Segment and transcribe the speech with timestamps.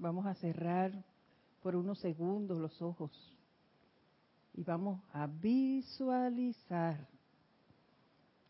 [0.00, 1.04] Vamos a cerrar
[1.62, 3.12] por unos segundos los ojos
[4.54, 7.06] y vamos a visualizar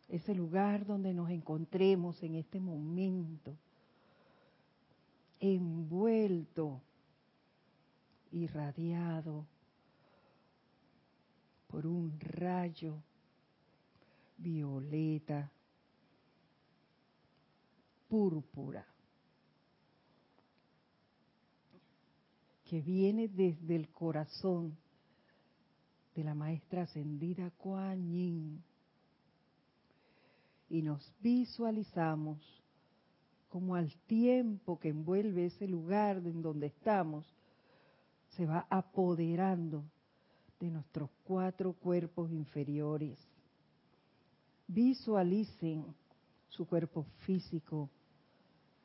[0.09, 3.57] ese lugar donde nos encontremos en este momento,
[5.41, 6.81] envuelto,
[8.31, 9.45] irradiado
[11.67, 13.03] por un rayo
[14.39, 15.51] violeta,
[18.09, 18.87] púrpura,
[22.71, 24.79] que viene desde el corazón
[26.15, 28.63] de la maestra ascendida Kuan Yin.
[30.69, 32.39] Y nos visualizamos
[33.49, 37.27] como al tiempo que envuelve ese lugar en donde estamos,
[38.37, 39.83] se va apoderando
[40.61, 43.19] de nuestros cuatro cuerpos inferiores.
[44.69, 45.85] Visualicen
[46.51, 47.91] su cuerpo físico,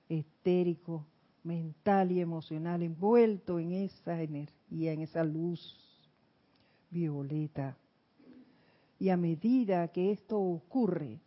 [0.10, 1.06] etérico,
[1.46, 5.76] mental y emocional envuelto en esa energía, en esa luz
[6.90, 7.78] violeta.
[9.00, 11.20] Y a medida que esto ocurre,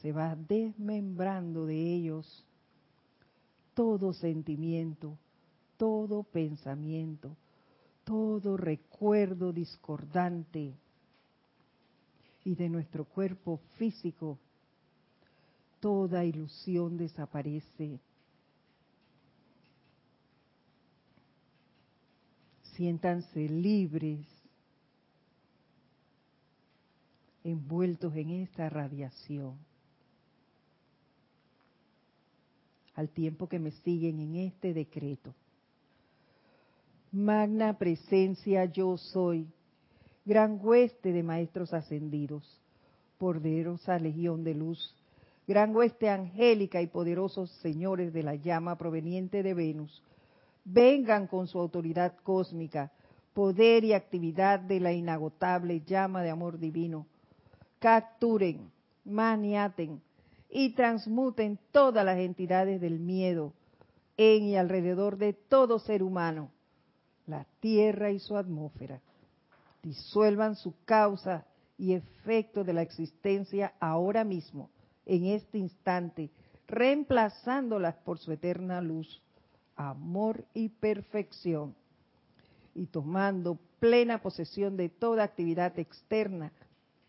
[0.00, 2.44] se va desmembrando de ellos
[3.74, 5.16] todo sentimiento,
[5.76, 7.36] todo pensamiento,
[8.04, 10.72] todo recuerdo discordante
[12.44, 14.38] y de nuestro cuerpo físico,
[15.80, 17.98] toda ilusión desaparece.
[22.74, 24.26] Siéntanse libres,
[27.44, 29.56] envueltos en esta radiación.
[32.96, 35.34] Al tiempo que me siguen en este decreto.
[37.12, 39.46] Magna presencia yo soy,
[40.24, 42.60] gran hueste de maestros ascendidos,
[43.18, 44.94] poderosa legión de luz,
[45.46, 50.02] gran hueste angélica y poderosos señores de la llama proveniente de Venus,
[50.64, 52.92] vengan con su autoridad cósmica,
[53.32, 57.06] poder y actividad de la inagotable llama de amor divino,
[57.78, 58.70] capturen,
[59.04, 60.00] maniaten
[60.48, 63.52] y transmuten todas las entidades del miedo
[64.16, 66.50] en y alrededor de todo ser humano
[67.26, 69.00] la tierra y su atmósfera.
[69.82, 71.46] Disuelvan su causa
[71.76, 74.70] y efecto de la existencia ahora mismo,
[75.06, 76.30] en este instante,
[76.66, 79.20] reemplazándolas por su eterna luz,
[79.76, 81.74] amor y perfección.
[82.74, 86.52] Y tomando plena posesión de toda actividad externa,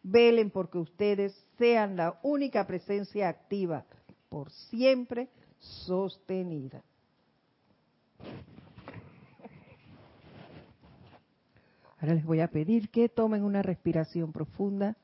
[0.04, 3.86] velen porque ustedes sean la única presencia activa,
[4.30, 6.84] por siempre sostenida.
[12.00, 14.96] Ahora les voy a pedir que tomen una respiración profunda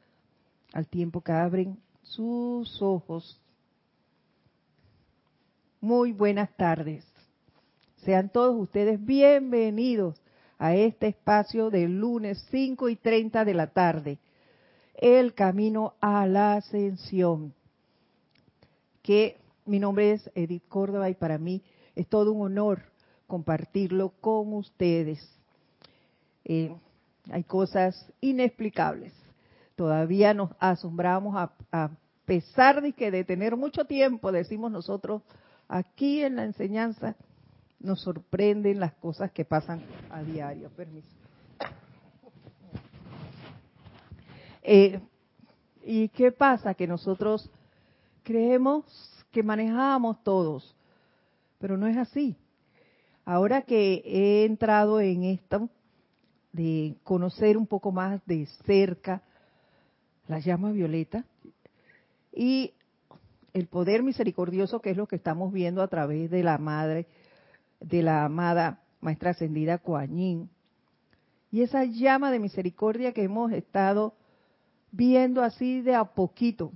[0.74, 3.42] al tiempo que abren sus ojos.
[5.80, 7.11] Muy buenas tardes.
[8.04, 10.20] Sean todos ustedes bienvenidos
[10.58, 14.18] a este espacio del lunes 5 y 30 de la tarde,
[14.96, 17.54] el camino a la ascensión.
[19.04, 21.62] Que mi nombre es Edith Córdoba y para mí
[21.96, 22.82] es todo un honor
[23.28, 25.20] compartirlo con ustedes.
[26.44, 26.76] Eh,
[27.30, 29.14] hay cosas inexplicables.
[29.76, 31.92] Todavía nos asombramos a,
[32.26, 35.22] pesar de que de tener mucho tiempo, decimos nosotros,
[35.68, 37.16] aquí en la enseñanza
[37.82, 40.70] nos sorprenden las cosas que pasan a diario.
[40.70, 41.08] Permiso.
[44.64, 45.00] Eh,
[45.84, 46.74] ¿Y qué pasa?
[46.74, 47.50] Que nosotros
[48.24, 48.86] creemos
[49.32, 50.76] que manejamos todos,
[51.60, 52.36] pero no es así.
[53.26, 55.70] Ahora que he entrado en esto,
[56.52, 59.22] de conocer un poco más de cerca
[60.28, 61.26] la llama violeta
[62.34, 62.74] y
[63.54, 67.08] el poder misericordioso que es lo que estamos viendo a través de la madre,
[67.82, 74.14] de la amada maestra ascendida Kuan Y esa llama de misericordia que hemos estado
[74.92, 76.72] viendo así de a poquito,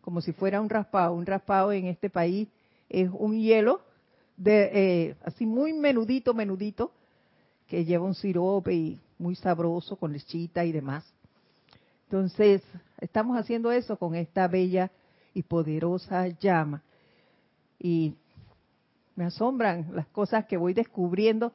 [0.00, 1.14] como si fuera un raspado.
[1.14, 2.48] Un raspado en este país
[2.88, 3.80] es un hielo
[4.36, 6.92] de eh, así muy menudito, menudito,
[7.66, 11.04] que lleva un sirope y muy sabroso con lechita y demás.
[12.04, 12.62] Entonces,
[13.00, 14.90] estamos haciendo eso con esta bella
[15.34, 16.82] y poderosa llama.
[17.78, 18.14] Y
[19.16, 21.52] me asombran las cosas que voy descubriendo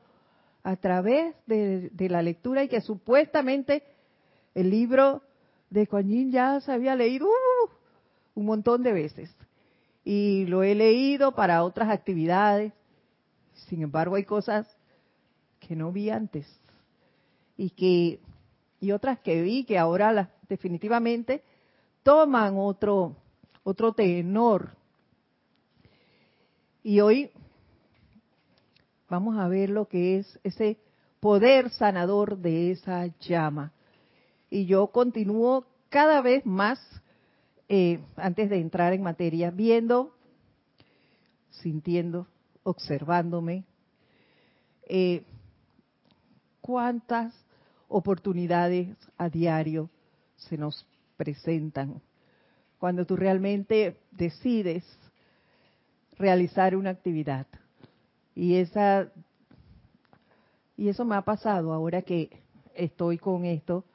[0.64, 3.84] a través de, la lectura y que supuestamente
[4.54, 5.22] el libro
[5.70, 7.70] de Coañín ya se había leído uh,
[8.36, 9.34] un montón de veces.
[10.04, 12.74] Y lo he leído para otras actividades.
[13.70, 14.68] Sin embargo, hay cosas
[15.60, 16.48] que no vi antes
[17.56, 18.20] y que
[18.80, 21.44] y otras que vi que ahora las definitivamente
[22.02, 23.16] toman otro
[23.64, 24.76] otro tenor.
[26.84, 27.32] Y hoy
[29.12, 30.78] vamos a ver lo que es ese
[31.20, 33.74] poder sanador de esa llama.
[34.50, 36.80] Y yo continúo cada vez más,
[37.68, 40.16] eh, antes de entrar en materia, viendo,
[41.50, 42.26] sintiendo,
[42.64, 43.66] observándome,
[44.88, 45.24] eh,
[46.62, 47.34] cuántas
[47.90, 49.90] oportunidades a diario
[50.38, 50.88] se nos
[51.18, 52.02] presentan
[52.80, 54.86] cuando tú realmente decides
[56.18, 57.46] realizar una actividad.
[58.36, 59.12] Y esa
[60.82, 62.42] y eso me ha pasado ahora que
[62.74, 63.86] estoy con esto.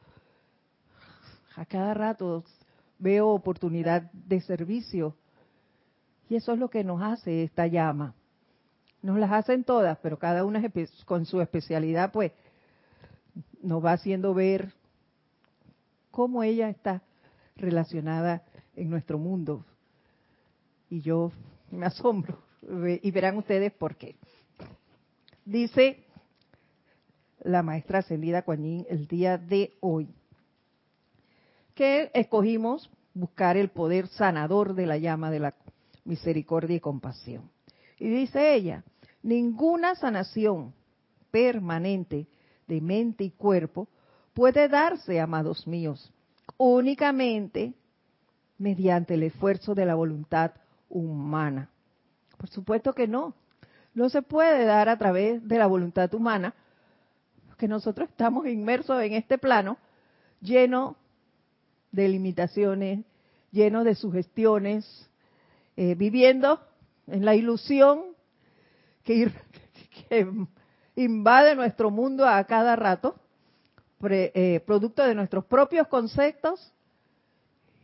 [1.56, 2.44] A cada rato
[3.00, 5.16] veo oportunidad de servicio.
[6.28, 8.14] Y eso es lo que nos hace esta llama.
[9.02, 10.62] Nos las hacen todas, pero cada una
[11.06, 12.30] con su especialidad, pues
[13.62, 14.72] nos va haciendo ver
[16.12, 17.02] cómo ella está
[17.56, 18.44] relacionada
[18.76, 19.64] en nuestro mundo.
[20.88, 21.32] Y yo
[21.72, 22.38] me asombro.
[23.02, 24.14] Y verán ustedes por qué.
[25.46, 26.04] Dice
[27.44, 30.08] la maestra ascendida Kuan el día de hoy,
[31.76, 35.54] que escogimos buscar el poder sanador de la llama de la
[36.04, 37.48] misericordia y compasión.
[38.00, 38.82] Y dice ella,
[39.22, 40.74] ninguna sanación
[41.30, 42.26] permanente
[42.66, 43.86] de mente y cuerpo
[44.34, 46.12] puede darse, amados míos,
[46.56, 47.72] únicamente
[48.58, 50.50] mediante el esfuerzo de la voluntad
[50.88, 51.70] humana.
[52.36, 53.32] Por supuesto que no.
[53.96, 56.52] No se puede dar a través de la voluntad humana,
[57.56, 59.78] que nosotros estamos inmersos en este plano
[60.42, 60.96] lleno
[61.92, 63.06] de limitaciones,
[63.52, 65.08] lleno de sugestiones,
[65.78, 66.60] eh, viviendo
[67.06, 68.02] en la ilusión
[69.02, 69.32] que,
[70.94, 73.18] invade nuestro mundo a cada rato,
[74.10, 76.70] eh, producto de nuestros propios conceptos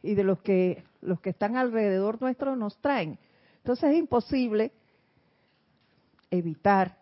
[0.03, 3.19] y de los que los que están alrededor nuestro nos traen.
[3.57, 4.73] Entonces es imposible
[6.33, 6.97] evitar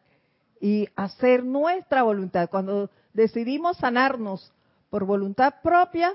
[0.61, 2.51] y hacer nuestra voluntad.
[2.51, 4.53] Cuando decidimos sanarnos
[4.91, 6.15] por voluntad propia,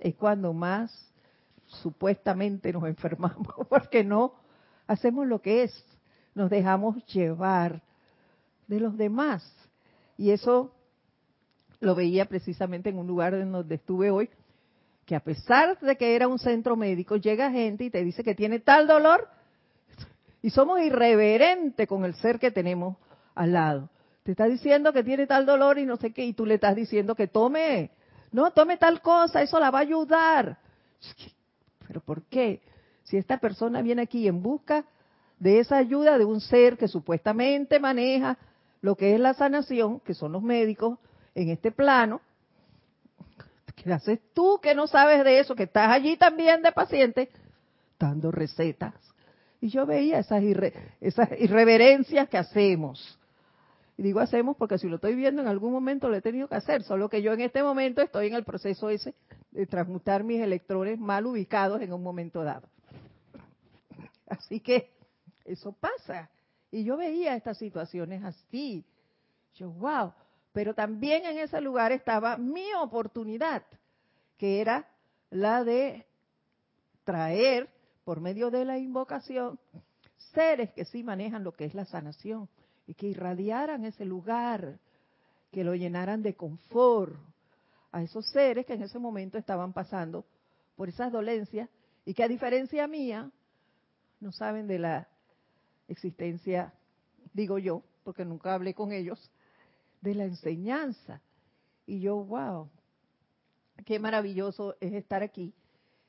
[0.00, 0.90] es cuando más
[1.66, 4.32] supuestamente nos enfermamos, porque no
[4.86, 5.84] hacemos lo que es,
[6.34, 7.82] nos dejamos llevar
[8.66, 9.44] de los demás.
[10.16, 10.72] Y eso
[11.80, 14.30] lo veía precisamente en un lugar en donde estuve hoy,
[15.04, 18.34] que a pesar de que era un centro médico, llega gente y te dice que
[18.34, 19.28] tiene tal dolor
[20.42, 22.96] y somos irreverentes con el ser que tenemos
[23.34, 23.90] al lado.
[24.22, 26.76] Te está diciendo que tiene tal dolor y no sé qué, y tú le estás
[26.76, 27.90] diciendo que tome,
[28.32, 30.58] no, tome tal cosa, eso la va a ayudar.
[31.86, 32.60] Pero ¿por qué?
[33.04, 34.84] Si esta persona viene aquí en busca
[35.38, 38.36] de esa ayuda de un ser que supuestamente maneja
[38.80, 40.98] lo que es la sanación, que son los médicos
[41.34, 42.20] en este plano,
[43.82, 47.30] ¿Qué haces tú que no sabes de eso, que estás allí también de paciente,
[47.98, 48.94] dando recetas?
[49.60, 50.42] Y yo veía esas,
[51.00, 53.18] esas irreverencias que hacemos.
[53.96, 56.54] Y digo hacemos porque si lo estoy viendo en algún momento lo he tenido que
[56.54, 59.14] hacer, solo que yo en este momento estoy en el proceso ese
[59.50, 62.68] de transmutar mis electrones mal ubicados en un momento dado.
[64.28, 64.92] Así que
[65.44, 66.30] eso pasa.
[66.70, 68.84] Y yo veía estas situaciones así.
[69.54, 70.12] Yo, wow,
[70.52, 73.62] pero también en ese lugar estaba mi oportunidad,
[74.36, 74.86] que era
[75.30, 76.06] la de
[77.04, 77.68] traer,
[78.08, 79.58] por medio de la invocación,
[80.32, 82.48] seres que sí manejan lo que es la sanación
[82.86, 84.78] y que irradiaran ese lugar,
[85.52, 87.14] que lo llenaran de confort
[87.92, 90.24] a esos seres que en ese momento estaban pasando
[90.74, 91.68] por esas dolencias
[92.06, 93.30] y que a diferencia mía
[94.20, 95.06] no saben de la
[95.86, 96.72] existencia,
[97.34, 99.30] digo yo, porque nunca hablé con ellos,
[100.00, 101.20] de la enseñanza.
[101.84, 102.70] Y yo, wow,
[103.84, 105.52] qué maravilloso es estar aquí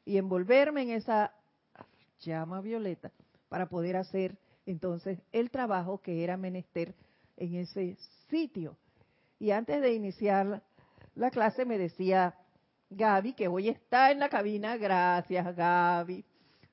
[0.05, 1.33] y envolverme en esa
[2.19, 3.11] llama violeta
[3.49, 6.93] para poder hacer entonces el trabajo que era menester
[7.37, 7.97] en ese
[8.29, 8.77] sitio.
[9.39, 10.61] Y antes de iniciar
[11.15, 12.35] la clase me decía
[12.89, 16.25] Gaby, que hoy está en la cabina, gracias Gaby,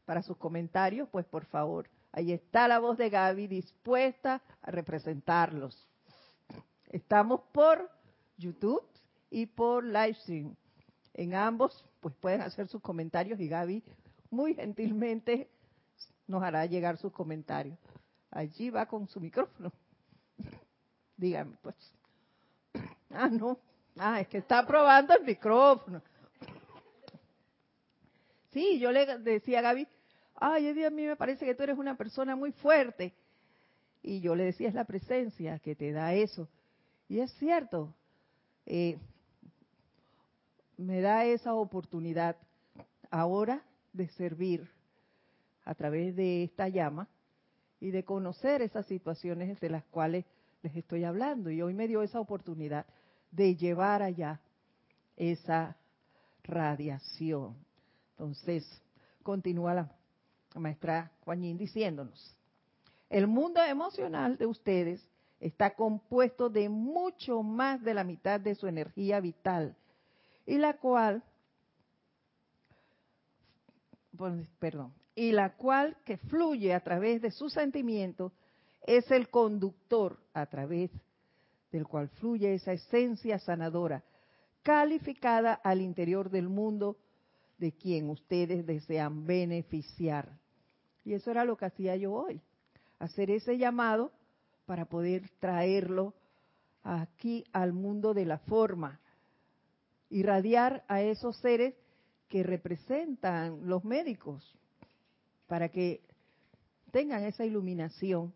[0.05, 5.89] para sus comentarios, pues por favor, ahí está la voz de Gaby dispuesta a representarlos.
[6.91, 7.91] Estamos por
[8.37, 8.83] YouTube
[9.31, 10.55] y por Livestream.
[11.15, 13.83] En ambos, pues pueden hacer sus comentarios y Gaby
[14.37, 15.49] muy gentilmente
[16.29, 17.79] nos hará llegar sus comentarios.
[18.31, 19.73] Allí va con su micrófono.
[21.17, 21.77] Dígame, pues.
[23.11, 23.59] Ah, no.
[23.97, 26.03] Ah, es que está probando el micrófono.
[28.53, 29.87] Sí, yo le decía a Gaby,
[30.37, 33.13] ay, a mí me parece que tú eres una persona muy fuerte.
[34.03, 36.49] Y yo le decía, es la presencia que te da eso.
[37.07, 37.95] Y es cierto,
[38.65, 38.99] eh,
[40.79, 42.37] me da esa oportunidad
[43.11, 43.63] ahora
[43.97, 44.69] de servir
[45.65, 47.09] a través de esta llama
[47.81, 50.25] y de conocer esas situaciones de las cuales
[50.63, 51.51] les estoy hablando.
[51.51, 52.87] Y hoy me dio esa oportunidad
[53.31, 54.41] de llevar allá
[55.17, 55.77] esa
[56.45, 57.57] radiación.
[58.13, 58.65] Entonces,
[59.23, 59.91] continúa la
[60.55, 62.37] maestra Juanín diciéndonos,
[63.11, 65.07] el mundo emocional de ustedes
[65.39, 69.77] está compuesto de mucho más de la mitad de su energía vital,
[70.47, 71.23] y la cual,
[75.15, 78.33] y la cual que fluye a través de sus sentimientos
[78.83, 80.91] es el conductor a través
[81.73, 84.05] del cual fluye esa esencia sanadora,
[84.63, 86.97] calificada al interior del mundo
[87.59, 90.39] de quien ustedes desean beneficiar.
[91.05, 92.41] Y eso era lo que hacía yo hoy,
[92.99, 94.13] hacer ese llamado
[94.67, 96.15] para poder traerlo
[96.83, 99.01] aquí al mundo de la forma,
[100.11, 101.75] irradiar a esos seres
[102.29, 104.57] que representan los médicos,
[105.47, 106.03] para que
[106.91, 108.33] tengan esa iluminación,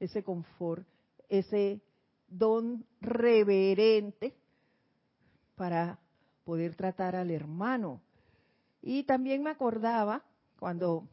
[0.00, 0.86] ese confort,
[1.28, 1.80] ese
[2.28, 4.34] don reverente
[5.54, 5.98] para
[6.44, 8.00] poder tratar al hermano.
[8.82, 10.24] Y también me acordaba
[10.58, 11.08] cuando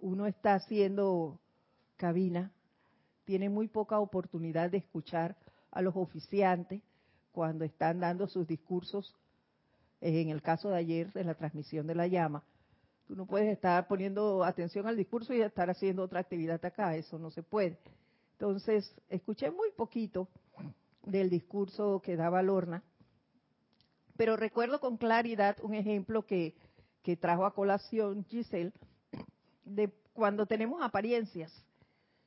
[0.00, 1.38] uno está haciendo
[1.96, 2.52] cabina,
[3.24, 5.36] tiene muy poca oportunidad de escuchar
[5.70, 6.82] a los oficiantes
[7.32, 9.14] cuando están dando sus discursos,
[10.14, 12.44] en el caso de ayer de la transmisión de la llama.
[13.06, 17.18] Tú no puedes estar poniendo atención al discurso y estar haciendo otra actividad acá, eso
[17.18, 17.78] no se puede.
[18.32, 20.28] Entonces, escuché muy poquito
[21.04, 22.82] del discurso que daba Lorna,
[24.16, 26.56] pero recuerdo con claridad un ejemplo que,
[27.02, 28.72] que trajo a colación Giselle,
[29.64, 31.52] de cuando tenemos apariencias,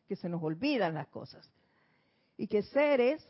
[0.08, 1.50] que se nos olvidan las cosas,
[2.38, 3.26] y que seres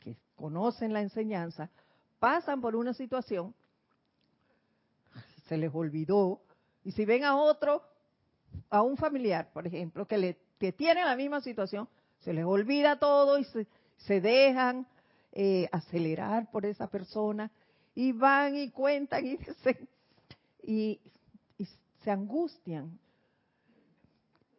[0.00, 1.70] que conocen la enseñanza
[2.18, 3.54] pasan por una situación,
[5.48, 6.40] se les olvidó,
[6.84, 7.82] y si ven a otro,
[8.70, 11.88] a un familiar, por ejemplo, que, le, que tiene la misma situación,
[12.20, 13.66] se les olvida todo y se,
[13.98, 14.86] se dejan
[15.32, 17.50] eh, acelerar por esa persona
[17.94, 19.88] y van y cuentan y dicen
[20.62, 21.00] y,
[21.58, 21.68] y
[22.02, 22.98] se angustian.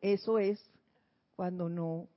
[0.02, 0.64] Eso es
[1.36, 2.08] cuando no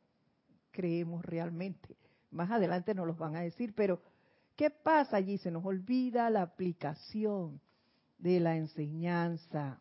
[0.70, 1.96] creemos realmente.
[2.30, 4.00] Más adelante nos los van a decir, pero
[4.60, 5.38] ¿qué pasa allí?
[5.38, 7.62] Se nos olvida la aplicación
[8.18, 9.80] de la enseñanza.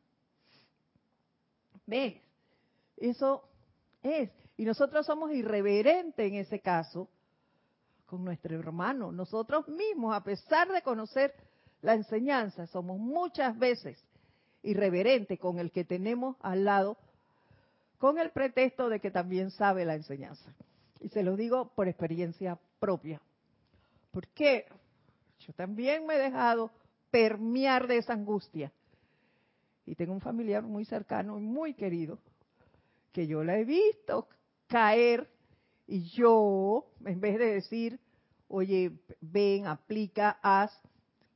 [1.85, 2.21] ¿Ves?
[2.95, 3.43] Eso
[4.01, 4.31] es.
[4.55, 7.09] Y nosotros somos irreverentes en ese caso
[8.05, 9.11] con nuestro hermano.
[9.11, 11.33] Nosotros mismos, a pesar de conocer
[11.81, 14.01] la enseñanza, somos muchas veces
[14.63, 16.95] irreverentes con el que tenemos al lado,
[17.97, 20.55] con el pretexto de que también sabe la enseñanza.
[21.01, 23.21] Y se lo digo por experiencia propia.
[24.11, 24.65] Porque
[25.39, 26.71] yo también me he dejado
[27.11, 28.71] permear de esa angustia.
[29.85, 32.19] Y tengo un familiar muy cercano y muy querido,
[33.11, 34.27] que yo la he visto
[34.67, 35.27] caer
[35.87, 37.99] y yo, en vez de decir,
[38.47, 40.71] oye, ven, aplica, haz,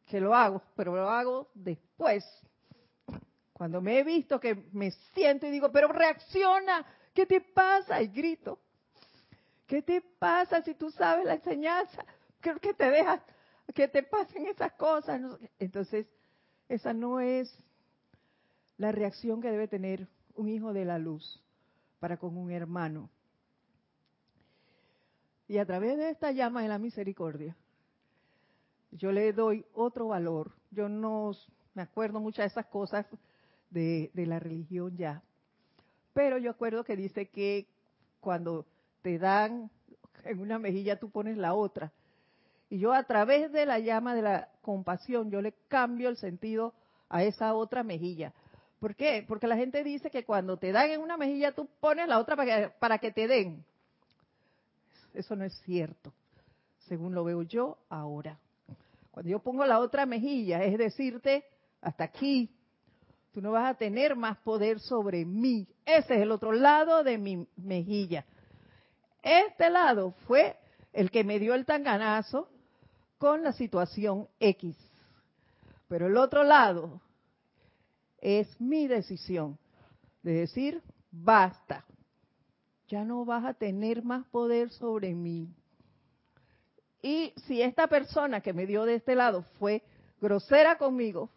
[0.06, 2.24] que lo hago, pero lo hago después.
[3.54, 8.02] Cuando me he visto que me siento y digo, pero reacciona, ¿qué te pasa?
[8.02, 8.60] Y grito.
[9.66, 12.06] ¿Qué te pasa si tú sabes la enseñanza?
[12.44, 13.22] Creo que te dejas
[13.74, 15.22] que te pasen esas cosas.
[15.60, 16.06] Entonces,
[16.68, 17.58] esa no es
[18.78, 21.42] la reacción que debe tener un hijo de la luz
[22.02, 23.10] para con un hermano.
[25.48, 27.56] Y a través de esta llama de la misericordia,
[28.92, 30.52] yo le doy otro valor.
[30.70, 31.32] Yo no
[31.76, 33.06] me acuerdo muchas de esas cosas
[33.70, 35.24] de, de la religión ya.
[36.14, 37.68] Pero yo acuerdo que dice que
[38.20, 38.66] cuando
[39.02, 39.72] te dan
[40.26, 41.94] en una mejilla, tú pones la otra.
[42.74, 46.74] Y yo a través de la llama de la compasión, yo le cambio el sentido
[47.08, 48.34] a esa otra mejilla.
[48.80, 49.24] ¿Por qué?
[49.28, 52.36] Porque la gente dice que cuando te dan en una mejilla, tú pones la otra
[52.36, 53.64] para que, para que te den.
[55.14, 56.12] Eso no es cierto,
[56.80, 58.40] según lo veo yo ahora.
[59.12, 61.46] Cuando yo pongo la otra mejilla, es decirte,
[61.80, 62.50] hasta aquí,
[63.34, 65.68] tú no vas a tener más poder sobre mí.
[65.86, 68.26] Ese es el otro lado de mi mejilla.
[69.22, 70.58] Este lado fue
[70.92, 72.50] el que me dio el tanganazo
[73.24, 74.76] con la situación X.
[75.88, 77.00] Pero el otro lado
[78.18, 79.58] es mi decisión
[80.24, 81.86] de decir, basta
[82.90, 85.56] ya no vas a tener más poder sobre mí.
[87.02, 89.84] Y si esta persona que me dio de este lado fue
[90.20, 91.30] grosera conmigo,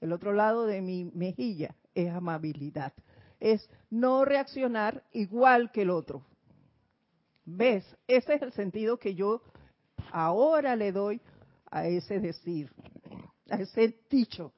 [0.00, 2.92] el otro lado de mi mejilla es amabilidad.
[3.38, 6.26] Es no reaccionar igual que el otro.
[7.44, 7.84] ¿Ves?
[8.08, 9.40] Ese es el sentido que yo
[10.12, 11.20] ahora le doy
[11.70, 12.70] a ese decir,
[13.50, 14.52] a ese dicho.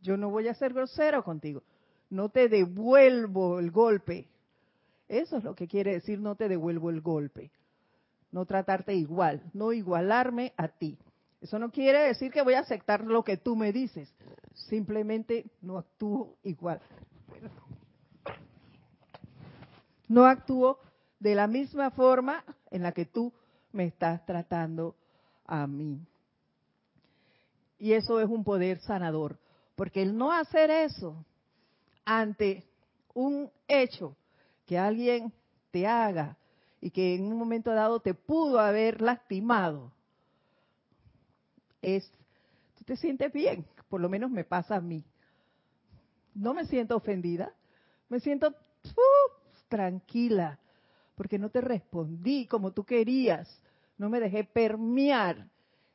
[0.00, 1.62] Yo no voy a ser grosero contigo.
[2.10, 4.28] no te devuelvo el golpe.
[5.08, 7.50] Eso es lo que quiere decir no te devuelvo el golpe.
[8.30, 10.98] No tratarte igual, no igualarme a ti.
[11.40, 14.14] Eso no quiere decir que voy a aceptar lo que tú me dices.
[14.54, 16.80] Simplemente no actúo igual.
[20.08, 20.78] No actúo
[21.18, 23.32] de la misma forma en la que tú
[23.72, 24.94] me estás tratando
[25.46, 26.00] a mí.
[27.78, 29.38] Y eso es un poder sanador,
[29.74, 31.24] porque el no hacer eso
[32.04, 32.64] ante
[33.14, 34.16] un hecho
[34.66, 35.32] que alguien
[35.70, 36.36] te haga
[36.80, 39.92] y que en un momento dado te pudo haber lastimado,
[41.80, 42.08] es,
[42.76, 45.04] tú te sientes bien, por lo menos me pasa a mí.
[46.34, 47.52] No me siento ofendida,
[48.08, 49.32] me siento uh,
[49.68, 50.58] tranquila,
[51.14, 53.48] porque no te respondí como tú querías,
[53.98, 55.48] no me dejé permear.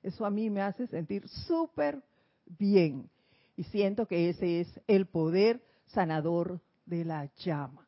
[0.04, 2.02] Eso a mí me hace sentir súper
[2.46, 3.10] bien.
[3.56, 7.88] Y siento que ese es el poder sanador de la llama.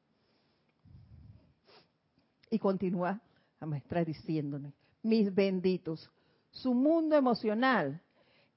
[2.50, 3.22] Y continúa
[3.60, 4.74] la maestra diciéndome,
[5.04, 6.10] mis benditos,
[6.52, 8.02] su mundo emocional,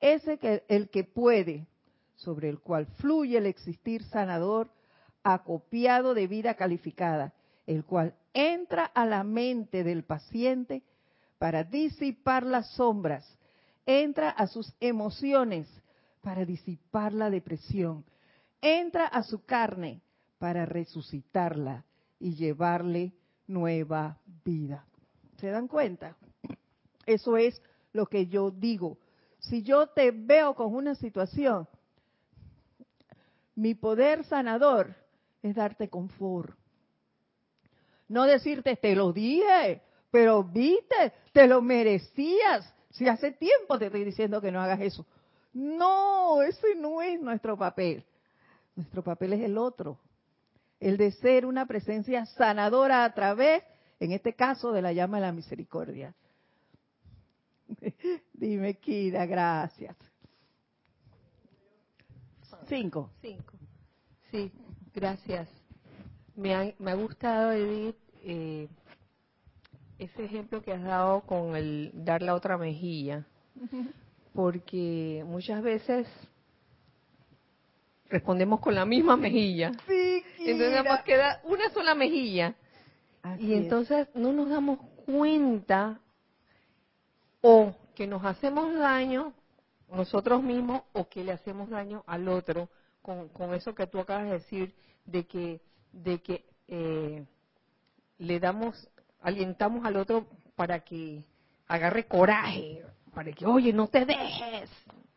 [0.00, 1.66] ese que el que puede,
[2.16, 4.70] sobre el cual fluye el existir sanador,
[5.22, 7.32] acopiado de vida calificada,
[7.66, 10.82] el cual entra a la mente del paciente
[11.42, 13.26] para disipar las sombras,
[13.84, 15.66] entra a sus emociones
[16.20, 18.04] para disipar la depresión,
[18.60, 20.02] entra a su carne
[20.38, 21.84] para resucitarla
[22.20, 23.12] y llevarle
[23.48, 24.86] nueva vida.
[25.38, 26.16] ¿Se dan cuenta?
[27.06, 27.60] Eso es
[27.92, 28.98] lo que yo digo.
[29.40, 31.66] Si yo te veo con una situación,
[33.56, 34.94] mi poder sanador
[35.42, 36.56] es darte confort.
[38.06, 42.72] No decirte, te lo dije, pero viste, te lo merecías.
[42.90, 45.06] Si hace tiempo te estoy diciendo que no hagas eso.
[45.54, 48.04] No, ese no es nuestro papel.
[48.76, 49.98] Nuestro papel es el otro.
[50.78, 53.62] El de ser una presencia sanadora a través,
[54.00, 56.14] en este caso, de la llama de la misericordia.
[58.34, 59.96] Dime, Kira, gracias.
[62.68, 63.10] Cinco.
[63.22, 63.54] Cinco.
[64.30, 64.52] Sí,
[64.94, 65.48] gracias.
[66.36, 68.68] Me ha, me ha gustado, Edith, eh,
[70.04, 73.24] ese ejemplo que has dado con el dar la otra mejilla,
[74.34, 76.08] porque muchas veces
[78.08, 79.72] respondemos con la misma mejilla.
[79.86, 82.54] Sí, entonces nos queda una sola mejilla.
[83.38, 86.00] y entonces no nos damos cuenta
[87.40, 89.32] o que nos hacemos daño
[89.90, 92.68] nosotros mismos o que le hacemos daño al otro
[93.02, 95.60] con, con eso que tú acabas de decir de que
[95.92, 97.26] de que eh,
[98.18, 98.88] le damos
[99.22, 101.24] alientamos al otro para que
[101.66, 102.82] agarre coraje
[103.14, 104.70] para que oye no te dejes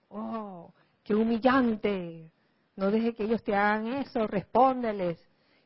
[0.09, 0.71] oh
[1.05, 2.29] qué humillante.
[2.75, 5.17] No deje que ellos te hagan eso respóndeles.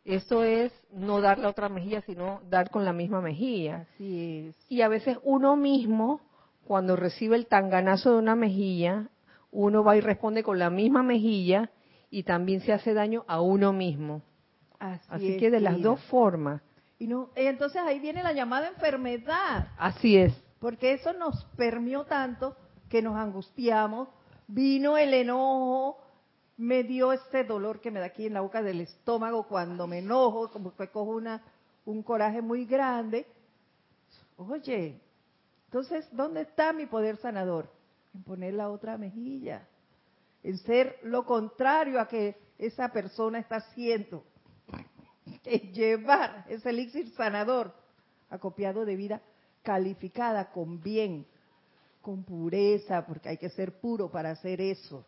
[0.05, 3.87] Eso es no dar la otra mejilla sino dar con la misma mejilla.
[3.95, 4.55] Así es.
[4.69, 6.21] Y a veces uno mismo
[6.65, 9.09] cuando recibe el tanganazo de una mejilla,
[9.51, 11.71] uno va y responde con la misma mejilla
[12.11, 14.21] y también se hace daño a uno mismo.
[14.79, 16.61] Así, que de las dos formas.
[16.99, 19.69] Y no, entonces ahí viene la llamada enfermedad.
[19.77, 20.33] Así es.
[20.59, 22.55] Porque eso nos permió tanto
[22.89, 24.09] que nos angustiamos,
[24.47, 25.97] vino el enojo,
[26.57, 29.99] me dio este dolor que me da aquí en la boca del estómago cuando me
[29.99, 31.41] enojo, como que cojo una,
[31.85, 33.25] un coraje muy grande.
[34.35, 34.99] Oye,
[35.65, 37.71] entonces, ¿dónde está mi poder sanador?
[38.13, 39.67] En poner la otra mejilla,
[40.43, 44.25] en ser lo contrario a que esa persona está haciendo,
[45.45, 47.73] en llevar ese elixir sanador
[48.29, 49.21] acopiado de vida
[49.63, 51.25] calificada con bien,
[52.01, 55.05] con pureza, porque hay que ser puro para hacer eso.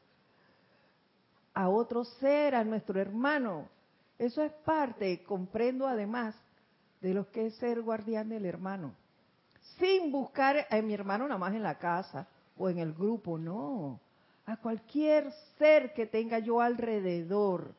[1.53, 3.67] A otro ser, a nuestro hermano.
[4.17, 6.35] Eso es parte, comprendo además,
[7.01, 8.93] de lo que es ser guardián del hermano
[9.77, 13.99] sin buscar a mi hermano nada más en la casa o en el grupo, no.
[14.45, 17.73] A cualquier ser que tenga yo alrededor.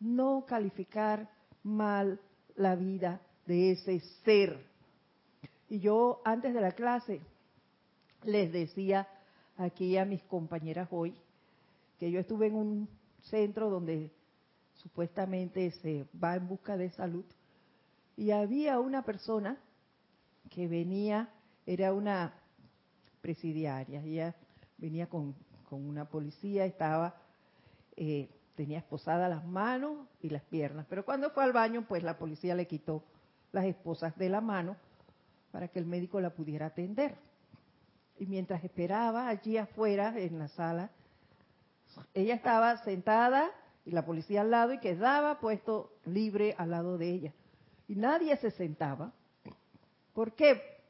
[0.00, 1.28] No calificar
[1.62, 2.20] mal
[2.56, 4.66] la vida de ese ser.
[5.68, 7.20] Y yo antes de la clase
[8.24, 9.08] les decía
[9.56, 11.14] aquí a mis compañeras hoy
[11.98, 12.88] que yo estuve en un
[13.22, 14.10] centro donde
[14.74, 17.24] supuestamente se va en busca de salud
[18.16, 19.58] y había una persona
[20.50, 21.28] que venía,
[21.66, 22.34] era una
[23.20, 24.34] presidiaria, ella
[24.76, 25.34] venía con,
[25.70, 27.14] una policía, estaba,
[27.96, 32.18] eh, tenía esposadas las manos y las piernas, pero cuando fue al baño, pues la
[32.18, 33.04] policía le quitó
[33.52, 34.76] las esposas de la mano
[35.52, 37.14] para que el médico la pudiera atender.
[38.18, 40.90] Y mientras esperaba allí afuera en la sala,
[42.14, 43.48] ella estaba sentada
[43.84, 47.32] y la policía al lado y quedaba puesto libre al lado de ella.
[47.86, 49.12] Y nadie se sentaba.
[50.14, 50.80] ¿Por qué?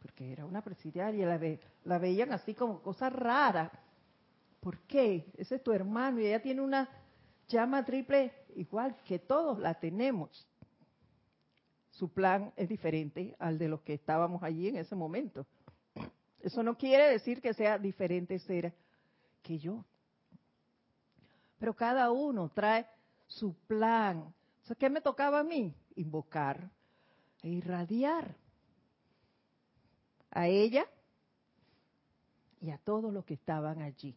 [0.00, 3.70] Porque era una presidiaria, la, la veían así como cosa rara.
[4.58, 5.30] ¿Por qué?
[5.36, 6.88] Ese es tu hermano y ella tiene una
[7.52, 10.46] llama triple igual que todos la tenemos.
[11.90, 15.46] Su plan es diferente al de los que estábamos allí en ese momento.
[16.40, 18.74] Eso no quiere decir que sea diferente ser
[19.42, 19.84] que yo.
[21.58, 22.86] Pero cada uno trae
[23.26, 24.34] su plan.
[24.78, 25.74] ¿Qué me tocaba a mí?
[25.94, 26.70] Invocar
[27.42, 28.34] e irradiar
[30.30, 30.86] a ella
[32.60, 34.16] y a todos los que estaban allí.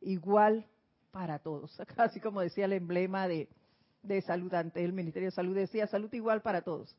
[0.00, 0.66] Igual
[1.10, 1.78] para todos.
[1.96, 3.48] Así como decía el emblema de,
[4.02, 6.94] de salud ante el Ministerio de Salud, decía salud igual para todos.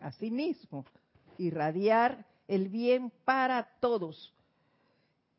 [0.00, 0.84] Asimismo,
[1.38, 4.34] irradiar el bien para todos.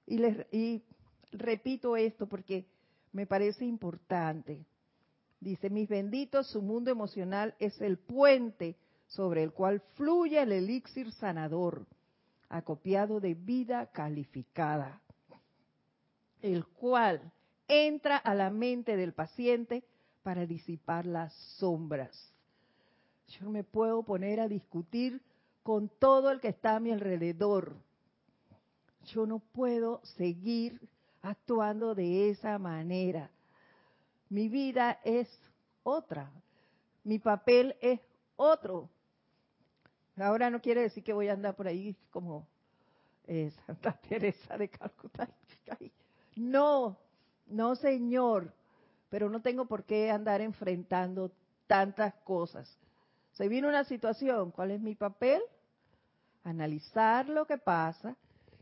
[0.07, 0.83] Y, les, y
[1.31, 2.65] repito esto porque
[3.11, 4.65] me parece importante.
[5.39, 8.75] Dice, mis benditos, su mundo emocional es el puente
[9.07, 11.85] sobre el cual fluye el elixir sanador,
[12.49, 15.01] acopiado de vida calificada,
[16.41, 17.31] el cual
[17.67, 19.83] entra a la mente del paciente
[20.23, 22.33] para disipar las sombras.
[23.27, 25.21] Yo no me puedo poner a discutir
[25.63, 27.75] con todo el que está a mi alrededor.
[29.05, 30.79] Yo no puedo seguir
[31.21, 33.31] actuando de esa manera.
[34.29, 35.27] Mi vida es
[35.83, 36.31] otra.
[37.03, 37.99] Mi papel es
[38.35, 38.89] otro.
[40.17, 42.47] Ahora no quiere decir que voy a andar por ahí como
[43.27, 45.27] eh, Santa Teresa de Calcuta.
[46.35, 46.97] No,
[47.47, 48.53] no señor.
[49.09, 51.31] Pero no tengo por qué andar enfrentando
[51.67, 52.77] tantas cosas.
[53.33, 55.41] Se viene una situación, ¿cuál es mi papel?
[56.43, 58.15] Analizar lo que pasa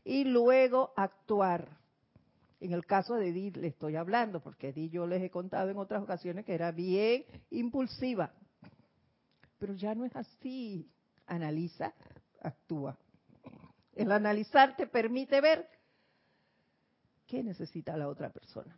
[0.03, 1.67] y luego actuar.
[2.59, 5.77] En el caso de Edith le estoy hablando, porque Edith yo les he contado en
[5.77, 8.31] otras ocasiones que era bien impulsiva.
[9.59, 10.89] Pero ya no es así.
[11.27, 11.93] Analiza,
[12.41, 12.97] actúa.
[13.95, 15.67] El analizar te permite ver
[17.27, 18.77] qué necesita la otra persona.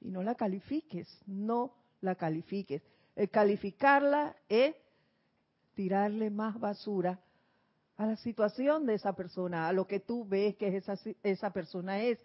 [0.00, 2.82] Y no la califiques, no la califiques.
[3.14, 4.74] El calificarla es
[5.74, 7.20] tirarle más basura
[7.96, 12.02] a la situación de esa persona, a lo que tú ves que esa, esa persona
[12.02, 12.18] es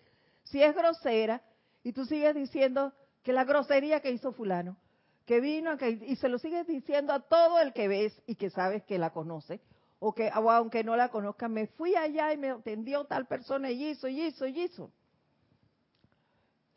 [0.43, 1.41] si es grosera
[1.83, 4.77] y tú sigues diciendo que la grosería que hizo fulano,
[5.25, 8.83] que vino y se lo sigues diciendo a todo el que ves y que sabes
[8.83, 9.60] que la conoce,
[9.99, 13.89] o que aunque no la conozca, me fui allá y me atendió tal persona y
[13.89, 14.91] hizo, y hizo, y hizo.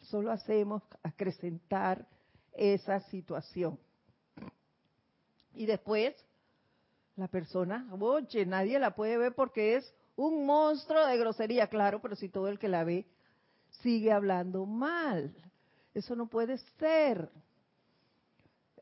[0.00, 2.06] Solo hacemos acrecentar
[2.52, 3.78] esa situación.
[5.54, 6.14] Y después,
[7.16, 12.16] la persona, oye, nadie la puede ver porque es un monstruo de grosería, claro, pero
[12.16, 13.06] si todo el que la ve
[13.82, 15.34] sigue hablando mal.
[15.94, 17.30] Eso no puede ser.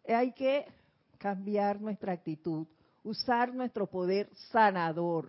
[0.07, 0.67] Hay que
[1.19, 2.67] cambiar nuestra actitud,
[3.09, 5.29] usar nuestro poder sanador,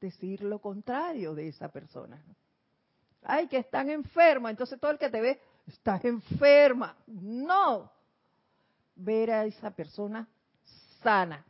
[0.00, 2.22] decir lo contrario de esa persona.
[3.22, 6.96] Ay, que están enferma, entonces todo el que te ve, estás enferma.
[7.06, 7.90] No,
[8.96, 10.28] ver a esa persona
[11.02, 11.44] sana.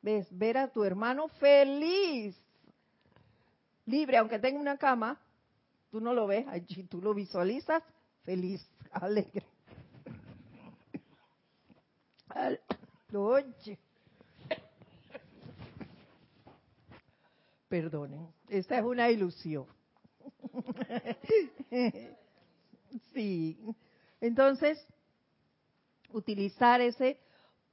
[0.00, 0.26] ¿Ves?
[0.30, 2.36] Ver a tu hermano feliz,
[3.86, 5.18] libre, aunque tenga una cama,
[5.94, 7.80] Tú no lo ves allí, tú lo visualizas
[8.24, 9.46] feliz, alegre.
[13.14, 13.78] Oye.
[17.74, 19.66] Perdonen, esta es una ilusión.
[23.12, 23.58] Sí.
[24.20, 24.86] Entonces,
[26.12, 27.18] utilizar ese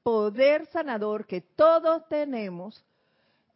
[0.01, 2.83] poder sanador que todos tenemos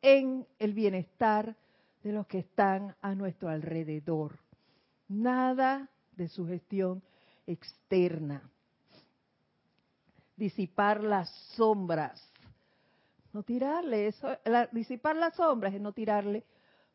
[0.04, 1.56] en el bienestar
[2.04, 4.38] de los que están a nuestro alrededor
[5.08, 7.02] nada de sugestión
[7.48, 8.48] externa.
[10.36, 12.22] Disipar las sombras.
[13.36, 14.30] No tirarle eso,
[14.72, 16.46] disipar las sombras es no tirarle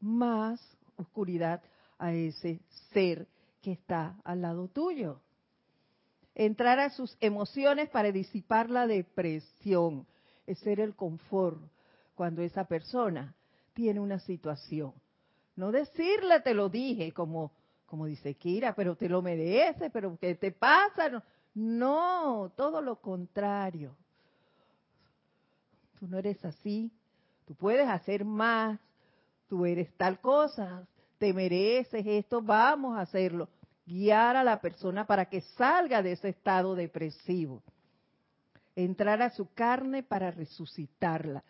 [0.01, 0.59] más
[0.97, 1.61] oscuridad
[1.99, 2.63] a ese
[2.95, 3.29] ser
[3.61, 5.21] que está al lado tuyo.
[6.35, 10.07] Entrar a sus emociones para disipar la depresión,
[10.47, 11.61] es ser el confort
[12.15, 13.35] cuando esa persona
[13.75, 14.95] tiene una situación.
[15.57, 17.53] No decirle te lo dije como
[17.85, 21.23] como dice Kira, pero te lo mereces, pero ¿qué te pasa?
[21.53, 23.95] No, todo lo contrario.
[26.01, 26.91] Tú no eres así,
[27.47, 28.81] tú puedes hacer más,
[29.49, 33.49] tú eres tal cosa, te mereces esto, vamos a hacerlo.
[33.87, 37.63] Guiar a la persona para que salga de ese estado depresivo.
[38.75, 41.45] Entrar a su carne para resucitarla.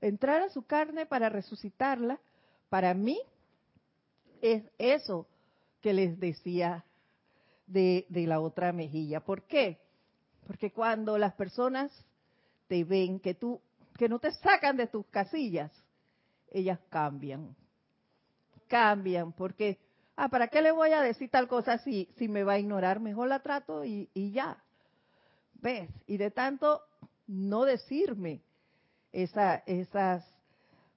[0.00, 2.18] Entrar a su carne para resucitarla,
[2.68, 3.20] para mí,
[4.40, 5.28] es eso
[5.80, 6.84] que les decía
[7.66, 9.20] de, la otra mejilla.
[9.20, 9.78] ¿Por qué?
[10.46, 11.92] Porque cuando las personas
[12.66, 13.60] te ven que tú,
[13.98, 15.72] que no te sacan de tus casillas,
[16.50, 17.54] ellas cambian.
[18.68, 19.78] Cambian, porque,
[20.16, 23.00] ah, ¿para qué le voy a decir tal cosa si, si me va a ignorar?
[23.00, 24.62] Mejor la trato y, y ya.
[25.54, 25.90] ¿Ves?
[26.06, 26.82] Y de tanto
[27.26, 28.42] no decirme
[29.12, 30.24] esa, esas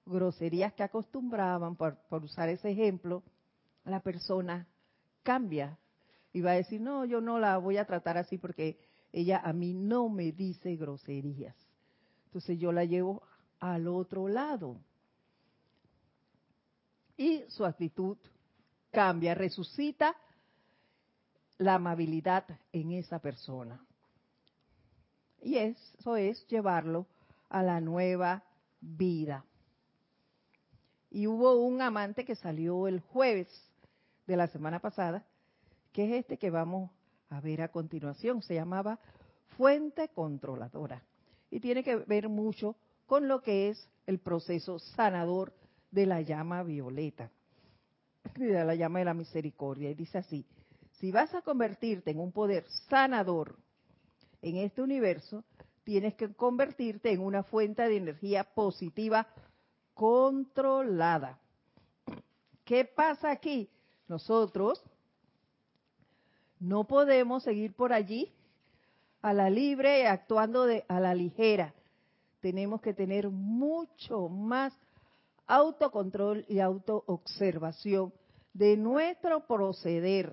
[0.04, 3.22] groserías que acostumbraban, por, por usar ese ejemplo,
[3.84, 4.66] la persona
[5.22, 5.78] cambia
[6.32, 8.78] y va a decir, no, yo no la voy a tratar así porque
[9.12, 11.56] ella a mí no me dice groserías.
[12.36, 13.22] Entonces yo la llevo
[13.60, 14.76] al otro lado.
[17.16, 18.18] Y su actitud
[18.90, 20.14] cambia, resucita
[21.56, 22.44] la amabilidad
[22.74, 23.82] en esa persona.
[25.40, 27.06] Y eso es llevarlo
[27.48, 28.44] a la nueva
[28.82, 29.42] vida.
[31.08, 33.48] Y hubo un amante que salió el jueves
[34.26, 35.24] de la semana pasada,
[35.90, 36.90] que es este que vamos
[37.30, 38.42] a ver a continuación.
[38.42, 38.98] Se llamaba
[39.56, 41.02] fuente controladora.
[41.50, 45.52] Y tiene que ver mucho con lo que es el proceso sanador
[45.90, 47.30] de la llama violeta,
[48.36, 49.90] de la llama de la misericordia.
[49.90, 50.44] Y dice así,
[50.98, 53.56] si vas a convertirte en un poder sanador
[54.42, 55.44] en este universo,
[55.84, 59.26] tienes que convertirte en una fuente de energía positiva
[59.94, 61.38] controlada.
[62.64, 63.70] ¿Qué pasa aquí?
[64.08, 64.82] Nosotros
[66.58, 68.32] no podemos seguir por allí
[69.26, 71.74] a la libre, actuando de, a la ligera.
[72.38, 74.72] Tenemos que tener mucho más
[75.48, 78.14] autocontrol y autoobservación
[78.52, 80.32] de nuestro proceder.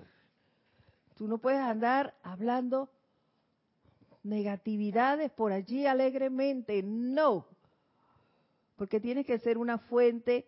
[1.16, 2.88] Tú no puedes andar hablando
[4.22, 7.48] negatividades por allí alegremente, no,
[8.76, 10.46] porque tiene que ser una fuente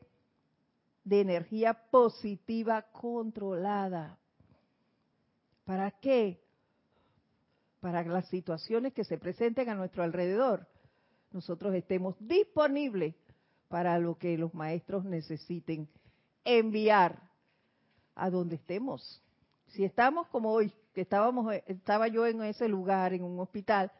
[1.02, 4.16] de energía positiva controlada.
[5.64, 6.45] ¿Para qué?
[7.86, 10.66] Para las situaciones que se presenten a nuestro alrededor,
[11.30, 13.14] nosotros estemos disponibles
[13.68, 15.88] para lo que los maestros necesiten
[16.42, 17.22] enviar
[18.16, 19.22] a donde estemos.
[19.68, 23.92] Si estamos como hoy, que estábamos, estaba yo en ese lugar, en un hospital,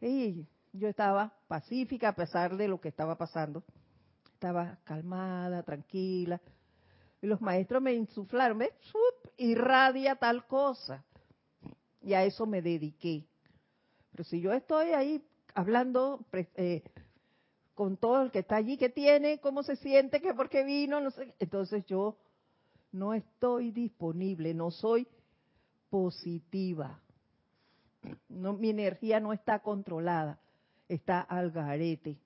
[0.00, 3.62] y yo estaba pacífica a pesar de lo que estaba pasando.
[4.34, 6.40] Estaba calmada, tranquila.
[7.22, 8.72] Y los maestros me insuflaron, ¿ves?
[9.36, 11.04] irradia tal cosa.
[12.02, 13.26] Y a eso me dediqué.
[14.12, 15.22] Pero si yo estoy ahí
[15.54, 16.82] hablando eh,
[17.74, 21.00] con todo el que está allí, que tiene, cómo se siente, que por qué vino,
[21.00, 22.16] no sé, entonces yo
[22.92, 25.06] no estoy disponible, no soy
[25.90, 27.00] positiva.
[28.28, 30.38] Mi energía no está controlada,
[30.88, 32.16] está al garete.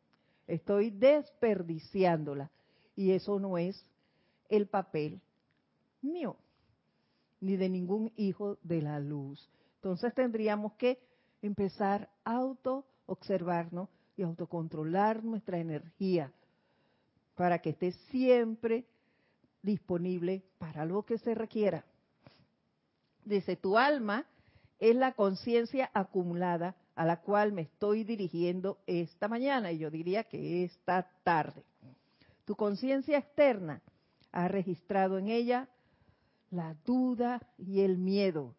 [0.46, 2.50] Estoy desperdiciándola
[2.94, 3.84] y eso no es
[4.48, 5.20] el papel
[6.02, 6.36] mío
[7.42, 9.50] ni de ningún hijo de la luz.
[9.82, 11.00] Entonces tendríamos que
[11.42, 16.32] empezar a auto observarnos y autocontrolar nuestra energía
[17.34, 18.86] para que esté siempre
[19.60, 21.84] disponible para lo que se requiera.
[23.24, 24.24] Dice, tu alma
[24.78, 30.22] es la conciencia acumulada a la cual me estoy dirigiendo esta mañana, y yo diría
[30.22, 31.64] que esta tarde.
[32.44, 33.82] Tu conciencia externa
[34.30, 35.68] ha registrado en ella
[36.50, 38.54] la duda y el miedo,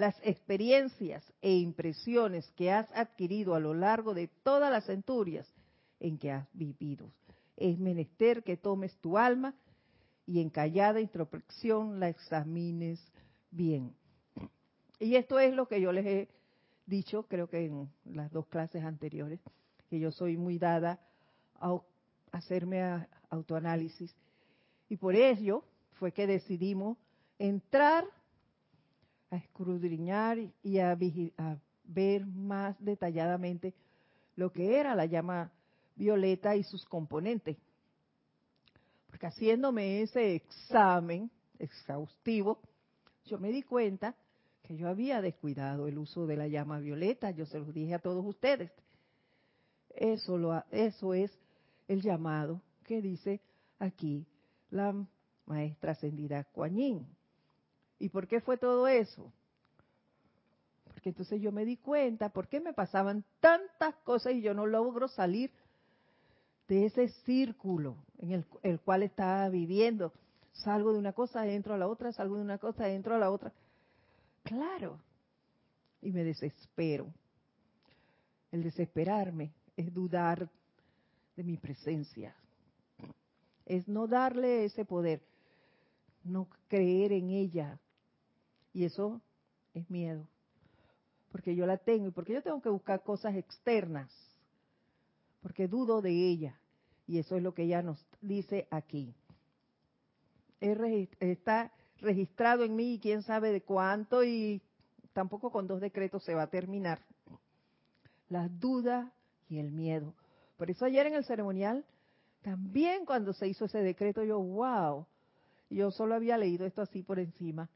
[0.00, 5.46] las experiencias e impresiones que has adquirido a lo largo de todas las centurias
[6.00, 7.10] en que has vivido.
[7.54, 9.54] Es menester que tomes tu alma
[10.24, 12.98] y en callada introspección la examines
[13.50, 13.94] bien.
[14.98, 16.28] Y esto es lo que yo les he
[16.86, 19.38] dicho, creo que en las dos clases anteriores,
[19.90, 20.98] que yo soy muy dada
[21.60, 21.78] a
[22.32, 24.16] hacerme autoanálisis.
[24.88, 25.62] Y por ello
[25.98, 26.96] fue que decidimos
[27.38, 28.06] entrar
[29.30, 30.92] a escudriñar y a,
[31.38, 33.74] a ver más detalladamente
[34.36, 35.50] lo que era la llama
[35.96, 37.56] violeta y sus componentes.
[39.08, 42.60] Porque haciéndome ese examen exhaustivo,
[43.26, 44.14] yo me di cuenta
[44.62, 47.98] que yo había descuidado el uso de la llama violeta, yo se los dije a
[47.98, 48.70] todos ustedes.
[49.90, 51.30] Eso, lo, eso es
[51.88, 53.40] el llamado que dice
[53.78, 54.26] aquí
[54.70, 54.94] la
[55.46, 56.76] maestra ascendida Kuan
[58.00, 59.32] ¿Y por qué fue todo eso?
[60.84, 64.66] Porque entonces yo me di cuenta, ¿por qué me pasaban tantas cosas y yo no
[64.66, 65.52] logro salir
[66.66, 70.12] de ese círculo en el, el cual estaba viviendo?
[70.52, 73.30] Salgo de una cosa, entro a la otra, salgo de una cosa, entro a la
[73.30, 73.52] otra.
[74.42, 74.98] Claro.
[76.00, 77.12] Y me desespero.
[78.50, 80.48] El desesperarme es dudar
[81.36, 82.34] de mi presencia.
[83.66, 85.22] Es no darle ese poder,
[86.24, 87.78] no creer en ella.
[88.72, 89.20] Y eso
[89.74, 90.26] es miedo.
[91.32, 94.10] Porque yo la tengo y porque yo tengo que buscar cosas externas.
[95.42, 96.58] Porque dudo de ella.
[97.06, 99.14] Y eso es lo que ella nos dice aquí.
[100.60, 104.62] Está registrado en mí y quién sabe de cuánto y
[105.12, 107.00] tampoco con dos decretos se va a terminar.
[108.28, 109.12] La duda
[109.48, 110.14] y el miedo.
[110.56, 111.84] Por eso ayer en el ceremonial,
[112.42, 115.06] también cuando se hizo ese decreto, yo, wow,
[115.68, 117.68] yo solo había leído esto así por encima.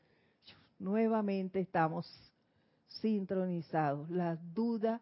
[0.79, 2.07] Nuevamente estamos
[3.01, 5.01] sincronizados, la duda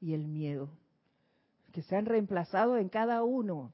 [0.00, 0.68] y el miedo,
[1.72, 3.72] que se han reemplazado en cada uno.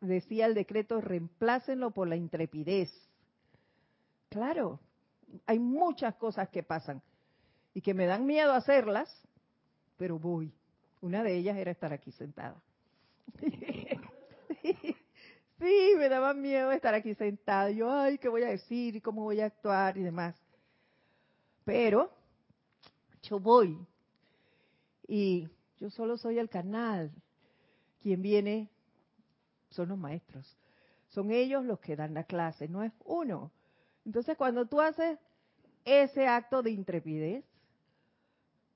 [0.00, 2.90] Decía el decreto, reemplácenlo por la intrepidez.
[4.28, 4.80] Claro,
[5.46, 7.02] hay muchas cosas que pasan
[7.74, 9.08] y que me dan miedo hacerlas,
[9.96, 10.52] pero voy.
[11.00, 12.60] Una de ellas era estar aquí sentada.
[15.58, 17.70] sí, me daba miedo estar aquí sentada.
[17.70, 20.34] Yo, ay, ¿qué voy a decir y cómo voy a actuar y demás?
[21.64, 22.10] Pero
[23.22, 23.78] yo voy.
[25.08, 27.10] Y yo solo soy el canal.
[28.00, 28.70] Quien viene
[29.70, 30.56] son los maestros.
[31.08, 33.50] Son ellos los que dan la clase, no es uno.
[34.04, 35.18] Entonces, cuando tú haces
[35.84, 37.44] ese acto de intrepidez,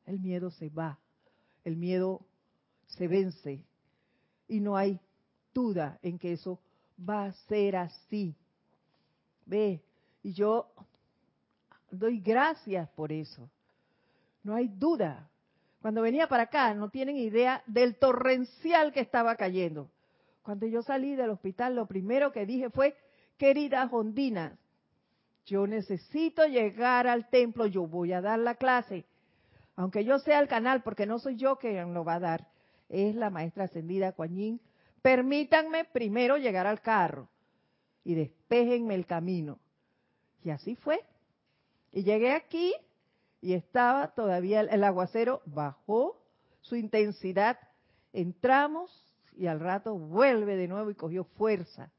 [0.07, 0.99] el miedo se va,
[1.65, 2.27] el miedo
[2.87, 3.65] se vence
[4.49, 5.01] y no hay
[5.55, 6.61] duda en que eso
[7.09, 8.35] va a ser así.
[9.47, 9.83] Ve,
[10.23, 10.73] y yo
[11.91, 13.49] doy gracias por eso.
[14.43, 15.29] No hay duda.
[15.83, 19.91] Cuando venía para acá, no tienen idea del torrencial que estaba cayendo.
[20.43, 22.97] Cuando yo salí del hospital, lo primero que dije fue,
[23.37, 24.59] querida Ondina,
[25.47, 29.05] yo necesito llegar al templo, yo voy a dar la clase.
[29.77, 32.49] Aunque yo sea el canal, porque no soy yo quien lo va a dar,
[32.89, 34.61] es la maestra ascendida Kuan
[35.03, 37.29] Permítanme primero llegar al carro
[38.05, 39.59] y despejenme el camino.
[40.43, 41.01] Y así fue.
[41.93, 42.75] Y llegué aquí
[43.41, 46.21] y estaba todavía el aguacero, bajó
[46.61, 47.59] su intensidad,
[48.13, 48.91] entramos
[49.37, 51.91] y al rato vuelve de nuevo y cogió fuerza.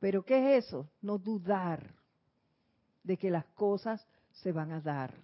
[0.00, 0.88] Pero ¿qué es eso?
[1.02, 1.94] No dudar
[3.02, 5.14] de que las cosas se van a dar,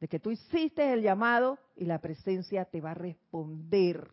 [0.00, 4.08] de que tú hiciste el llamado y la presencia te va a responder.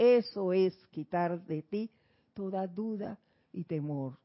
[0.00, 1.90] Eso es quitar de ti
[2.32, 3.18] toda duda
[3.52, 4.16] y temor.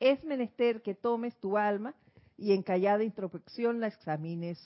[0.00, 1.94] Es menester que tomes tu alma
[2.36, 4.58] y en callada introspección la examines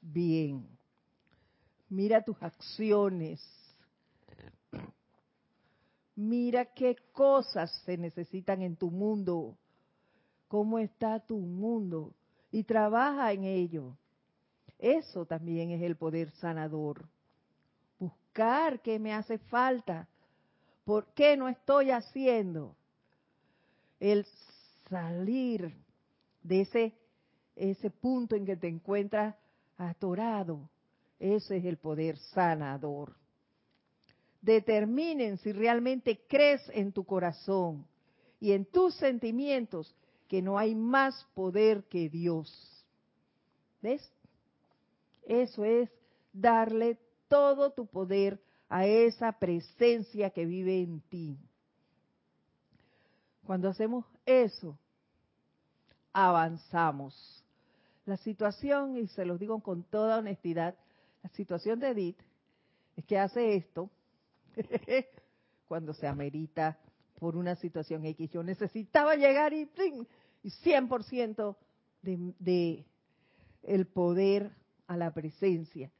[0.00, 0.66] bien.
[1.88, 3.40] Mira tus acciones,
[6.16, 9.56] Mira qué cosas se necesitan en tu mundo,
[10.48, 12.12] cómo está tu mundo
[12.50, 13.96] y trabaja en ello.
[14.82, 17.08] Eso también es el poder sanador.
[17.98, 20.06] Buscar qué me hace falta,
[20.84, 22.76] por qué no estoy haciendo.
[23.98, 24.26] El
[24.90, 25.74] salir
[26.42, 26.92] de ese,
[27.56, 29.34] ese punto en que te encuentras
[29.78, 30.68] atorado,
[31.18, 33.14] ese es el poder sanador
[34.42, 37.86] determinen si realmente crees en tu corazón
[38.40, 39.94] y en tus sentimientos
[40.28, 42.84] que no hay más poder que Dios.
[43.80, 44.02] ¿Ves?
[45.22, 45.90] Eso es
[46.32, 51.38] darle todo tu poder a esa presencia que vive en ti.
[53.44, 54.78] Cuando hacemos eso,
[56.12, 57.44] avanzamos.
[58.06, 60.74] La situación, y se los digo con toda honestidad,
[61.22, 62.18] la situación de Edith
[62.96, 63.90] es que hace esto
[65.68, 66.78] cuando se amerita
[67.18, 68.30] por una situación X.
[68.30, 69.68] Yo necesitaba llegar y,
[70.42, 71.56] y 100%
[72.02, 72.84] de, de
[73.62, 74.50] el poder
[74.92, 75.90] a la presencia.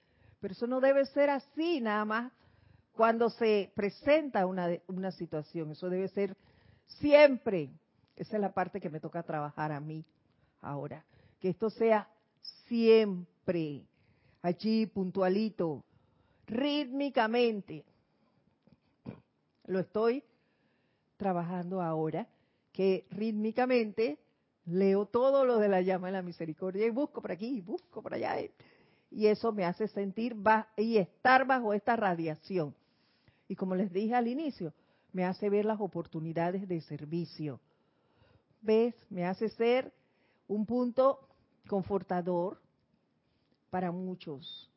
[0.41, 2.33] Pero eso no debe ser así nada más
[2.93, 5.71] cuando se presenta una, una situación.
[5.71, 6.37] Eso debe ser
[6.87, 7.71] siempre.
[8.17, 10.05] Esa es la parte que me toca trabajar a mí
[10.61, 11.05] ahora.
[11.41, 12.09] Que esto sea
[12.67, 13.85] siempre
[14.43, 15.85] allí puntualito,
[16.47, 17.85] rítmicamente
[19.67, 20.25] lo estoy
[21.17, 22.29] trabajando ahora,
[22.73, 24.19] que rítmicamente
[24.67, 28.03] leo todo lo de la llama de la misericordia y busco por aquí, y busco
[28.03, 28.37] por allá.
[29.15, 30.35] Y eso me hace sentir
[30.77, 32.75] y estar bajo esta radiación.
[33.47, 34.73] Y como les dije al inicio,
[35.13, 37.61] me hace ver las oportunidades de servicio.
[38.63, 38.95] ¿Ves?
[39.11, 39.93] Me hace ser
[40.49, 41.29] un punto
[41.69, 42.61] confortador
[43.69, 44.71] para muchos.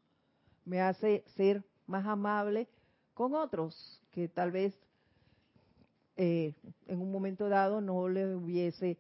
[0.66, 2.68] Me hace ser más amable
[3.14, 4.78] con otros que tal vez
[6.18, 6.54] eh,
[6.88, 8.98] en un momento dado no les hubiese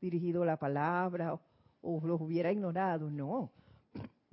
[0.00, 1.40] dirigido la palabra o,
[1.80, 3.50] o los hubiera ignorado, no.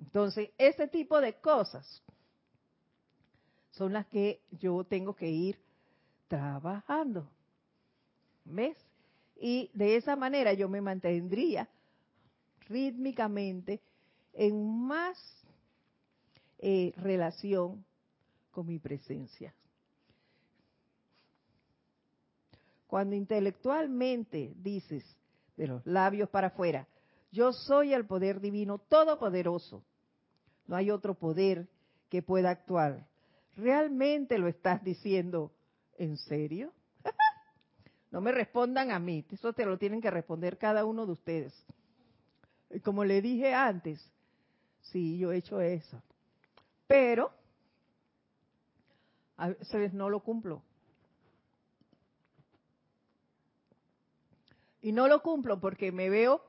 [0.04, 2.04] Entonces, ese tipo de cosas
[3.72, 5.58] son las que yo tengo que ir
[6.28, 7.30] trabajando.
[8.44, 8.78] ¿Ves?
[9.40, 11.70] Y de esa manera yo me mantendría
[12.68, 13.82] rítmicamente
[14.34, 15.18] en más
[16.60, 17.86] eh, relación
[18.52, 19.56] con mi presencia.
[22.88, 25.04] Cuando intelectualmente dices
[25.56, 26.88] de los labios para afuera,
[27.32, 29.84] yo soy el poder divino todopoderoso,
[30.68, 31.68] no hay otro poder
[32.10, 33.08] que pueda actuar.
[33.56, 35.52] ¿Realmente lo estás diciendo
[35.98, 36.72] en serio?
[38.12, 41.54] no me respondan a mí, eso te lo tienen que responder cada uno de ustedes.
[42.84, 44.04] Como le dije antes,
[44.82, 46.02] sí, yo he hecho eso.
[46.88, 47.32] Pero
[49.38, 50.64] a veces no lo cumplo.
[54.82, 56.44] Y no lo cumplo porque me veo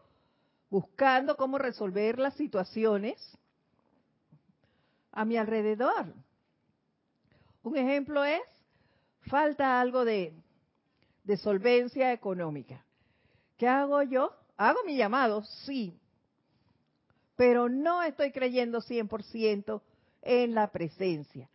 [0.70, 3.16] buscando cómo resolver las situaciones
[5.14, 6.12] a mi alrededor.
[7.62, 8.42] Un ejemplo es,
[9.22, 10.34] falta algo de,
[11.22, 12.84] de solvencia económica.
[13.56, 14.32] ¿Qué hago yo?
[14.56, 15.98] Hago mi llamado, sí,
[17.36, 19.80] pero no estoy creyendo 100%
[20.22, 21.48] en la presencia.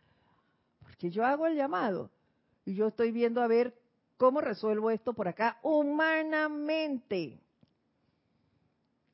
[0.82, 2.10] Porque yo hago el llamado
[2.64, 3.74] y yo estoy viendo a ver
[4.16, 7.40] cómo resuelvo esto por acá humanamente.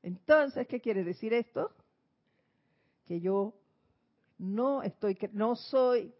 [0.02, 1.70] Entonces, ¿qué quiere decir esto?
[3.06, 3.54] Que yo
[4.38, 6.12] no estoy, no soy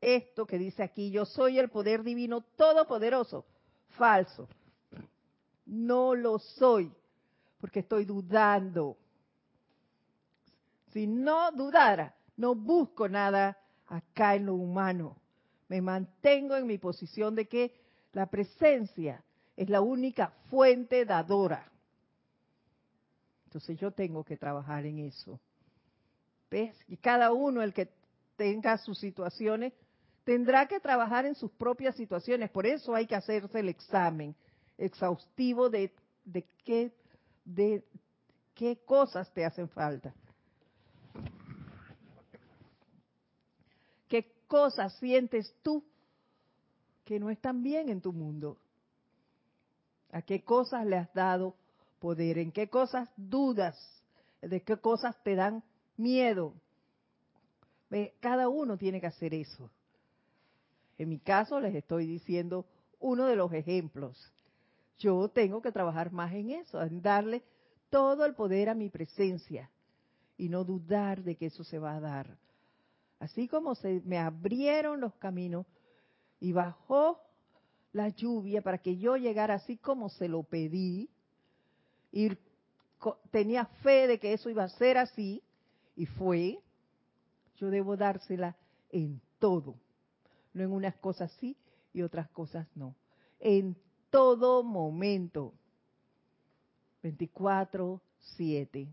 [0.00, 3.44] esto que dice aquí, yo soy el poder divino todopoderoso.
[3.90, 4.48] Falso.
[5.66, 6.92] No lo soy,
[7.60, 8.96] porque estoy dudando.
[10.92, 15.16] Si no dudara, no busco nada acá en lo humano.
[15.68, 17.74] Me mantengo en mi posición de que
[18.12, 19.22] la presencia
[19.56, 21.70] es la única fuente dadora.
[23.44, 25.38] Entonces yo tengo que trabajar en eso.
[26.88, 27.88] Y cada uno, el que
[28.36, 29.72] tenga sus situaciones,
[30.24, 32.50] tendrá que trabajar en sus propias situaciones.
[32.50, 34.34] Por eso hay que hacerse el examen
[34.76, 35.92] exhaustivo de,
[36.24, 36.92] de qué,
[37.44, 37.84] de
[38.54, 40.12] qué cosas te hacen falta.
[44.08, 45.84] ¿Qué cosas sientes tú
[47.04, 48.56] que no están bien en tu mundo?
[50.10, 51.54] ¿A qué cosas le has dado
[52.00, 52.38] poder?
[52.38, 53.76] ¿En qué cosas dudas?
[54.42, 55.62] ¿De qué cosas te dan
[56.00, 56.54] miedo?
[58.20, 59.70] Cada uno tiene que hacer eso.
[60.98, 62.66] En mi caso les estoy diciendo
[62.98, 64.32] uno de los ejemplos.
[64.98, 67.42] Yo tengo que trabajar más en eso, en darle
[67.88, 69.70] todo el poder a mi presencia
[70.36, 72.36] y no dudar de que eso se va a dar.
[73.18, 75.66] Así como se me abrieron los caminos
[76.38, 77.20] y bajó
[77.92, 81.10] la lluvia para que yo llegara así como se lo pedí,
[82.12, 82.30] y
[83.30, 85.42] tenía fe de que eso iba a ser así,
[86.00, 86.58] y fue,
[87.56, 88.56] yo debo dársela
[88.88, 89.74] en todo,
[90.54, 91.58] no en unas cosas sí
[91.92, 92.94] y otras cosas no,
[93.38, 93.76] en
[94.08, 95.52] todo momento,
[97.02, 98.88] 24/7,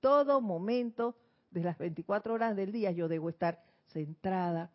[0.00, 1.16] todo momento
[1.50, 4.70] de las 24 horas del día yo debo estar centrada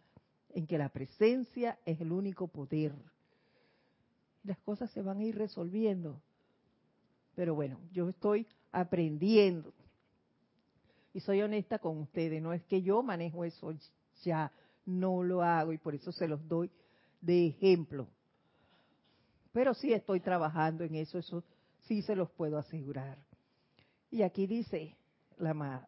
[0.49, 2.93] en que la presencia es el único poder.
[4.43, 6.21] Las cosas se van a ir resolviendo.
[7.33, 9.73] Pero bueno, yo estoy aprendiendo.
[11.13, 13.73] Y soy honesta con ustedes, no es que yo manejo eso
[14.23, 14.51] ya,
[14.85, 16.71] no lo hago y por eso se los doy
[17.21, 18.07] de ejemplo.
[19.51, 21.43] Pero sí estoy trabajando en eso, eso
[21.81, 23.17] sí se los puedo asegurar.
[24.09, 24.97] Y aquí dice
[25.37, 25.87] la,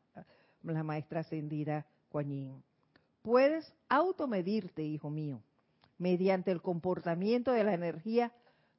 [0.64, 2.64] la maestra ascendida Kuan
[3.22, 5.42] Puedes automedirte, hijo mío,
[5.98, 8.32] mediante el comportamiento de la energía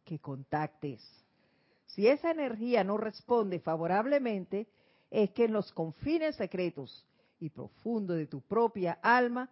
[0.04, 1.02] que contactes.
[1.86, 4.68] Si esa energía no responde favorablemente,
[5.10, 7.06] es que en los confines secretos
[7.38, 9.50] y profundos de tu propia alma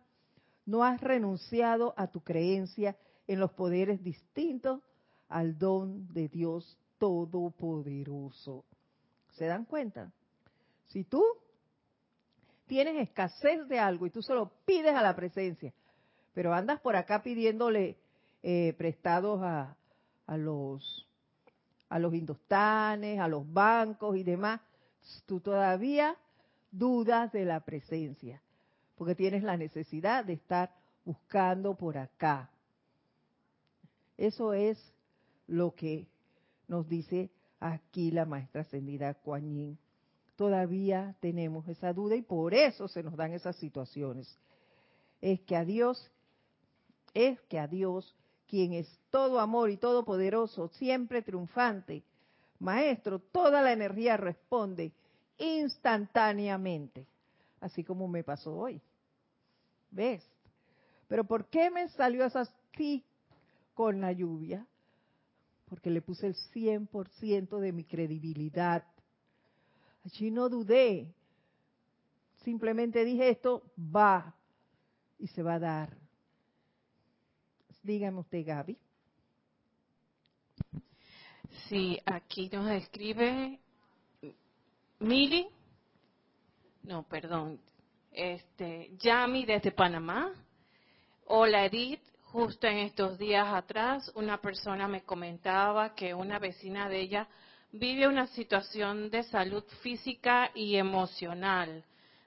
[0.66, 2.96] no has renunciado a tu creencia
[3.26, 4.80] en los poderes distintos
[5.28, 8.64] al don de Dios Todopoderoso.
[9.32, 10.12] ¿Se dan cuenta?
[10.86, 11.22] Si tú
[12.66, 15.72] tienes escasez de algo y tú se lo pides a la presencia,
[16.32, 17.98] pero andas por acá pidiéndole
[18.42, 19.76] eh, prestados a,
[20.26, 21.09] a los
[21.88, 24.61] a los indostanes, a los bancos y demás,
[25.26, 26.16] tú todavía
[26.70, 28.42] dudas de la presencia,
[28.96, 30.74] porque tienes la necesidad de estar
[31.05, 32.50] buscando por acá.
[34.16, 34.78] Eso es
[35.46, 36.07] lo que
[36.68, 37.30] nos dice
[37.61, 39.78] aquí la maestra ascendida Kuan Yin
[40.36, 44.38] todavía tenemos esa duda y por eso se nos dan esas situaciones.
[45.20, 46.11] Es que a Dios,
[47.14, 48.14] es que a Dios,
[48.46, 52.02] quien es todo amor y todopoderoso, siempre triunfante,
[52.64, 54.92] Maestro, toda la energía responde
[55.38, 57.06] instantáneamente,
[57.60, 58.80] así como me pasó hoy.
[59.90, 60.24] ¿Ves?
[61.06, 63.04] Pero ¿por qué me salió así
[63.74, 64.66] con la lluvia?
[65.74, 68.84] porque le puse el 100% de mi credibilidad.
[70.04, 71.12] Allí no dudé,
[72.44, 74.34] simplemente dije esto va
[75.18, 75.96] y se va a dar.
[77.82, 78.78] Dígame usted, Gaby.
[81.68, 83.58] Sí, aquí nos escribe
[84.98, 85.48] Mili,
[86.82, 87.58] no, perdón,
[88.12, 90.30] este, Yami desde Panamá.
[91.24, 97.00] Hola Edith, justo en estos días atrás una persona me comentaba que una vecina de
[97.00, 97.28] ella
[97.72, 101.82] vive una situación de salud física y emocional.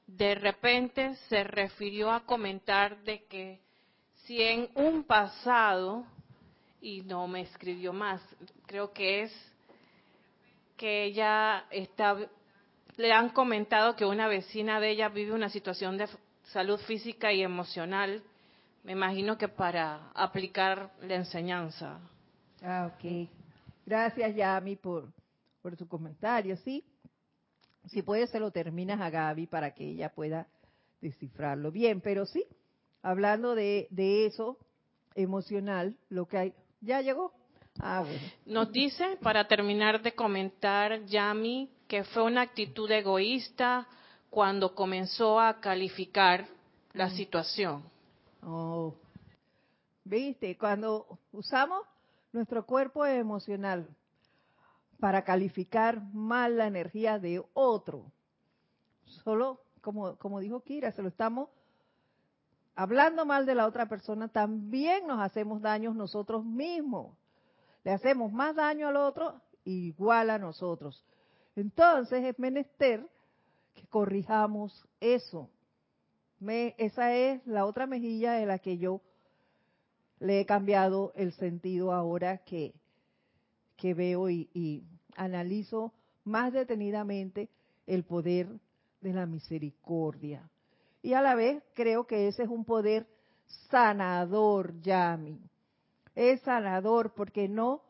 [0.07, 3.59] De repente se refirió a comentar de que
[4.23, 6.07] si en un pasado,
[6.81, 8.21] y no me escribió más,
[8.65, 9.53] creo que es
[10.75, 12.15] que ella está,
[12.97, 16.07] le han comentado que una vecina de ella vive una situación de
[16.43, 18.23] salud física y emocional,
[18.83, 21.99] me imagino que para aplicar la enseñanza.
[22.61, 23.27] Ah, ok.
[23.85, 25.11] Gracias, Yami, por,
[25.61, 26.83] por tu comentario, ¿sí?
[27.87, 30.47] Si puedes, se lo terminas a Gaby para que ella pueda
[31.01, 32.45] descifrarlo bien, pero sí,
[33.01, 34.57] hablando de, de eso
[35.15, 37.33] emocional, lo que hay, ¿ya llegó?
[37.79, 38.19] Ah, bueno.
[38.45, 43.87] Nos dice, para terminar de comentar, Yami, que fue una actitud egoísta
[44.29, 46.47] cuando comenzó a calificar
[46.93, 47.11] la mm.
[47.11, 47.83] situación.
[48.43, 48.95] Oh,
[50.03, 51.83] viste, cuando usamos
[52.31, 53.87] nuestro cuerpo emocional
[54.99, 58.11] para calificar mal la energía de otro,
[59.23, 61.49] solo, como, como dijo Kira, se lo estamos
[62.77, 67.17] hablando mal de la otra persona, también nos hacemos daños nosotros mismos.
[67.83, 71.03] Le hacemos más daño al otro igual a nosotros.
[71.55, 73.05] Entonces es menester
[73.73, 75.49] que corrijamos eso.
[76.39, 79.01] esa es la otra mejilla de la que yo
[80.19, 82.75] le he cambiado el sentido ahora que,
[83.75, 84.83] que veo y
[85.15, 87.49] analizo más detenidamente
[87.87, 88.49] el poder
[89.01, 90.47] de la misericordia.
[91.01, 93.07] Y a la vez creo que ese es un poder
[93.69, 95.39] sanador, Yami.
[96.15, 97.81] Es sanador porque no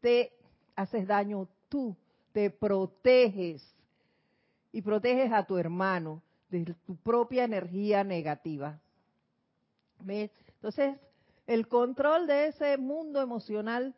[0.00, 0.32] te
[0.76, 1.96] haces daño tú,
[2.32, 3.62] te proteges
[4.72, 8.78] y proteges a tu hermano de tu propia energía negativa.
[10.00, 10.30] ¿Ves?
[10.54, 10.96] Entonces,
[11.46, 13.94] el control de ese mundo emocional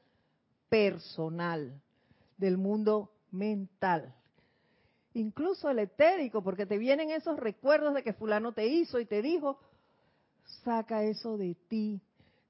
[0.69, 1.81] personal,
[2.37, 4.15] del mundo mental,
[5.15, 9.23] incluso el etérico, porque te vienen esos recuerdos de que fulano te hizo y te
[9.23, 9.59] dijo,
[10.65, 12.01] saca eso de ti,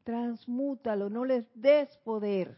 [0.05, 2.57] transmútalo, no les des poder.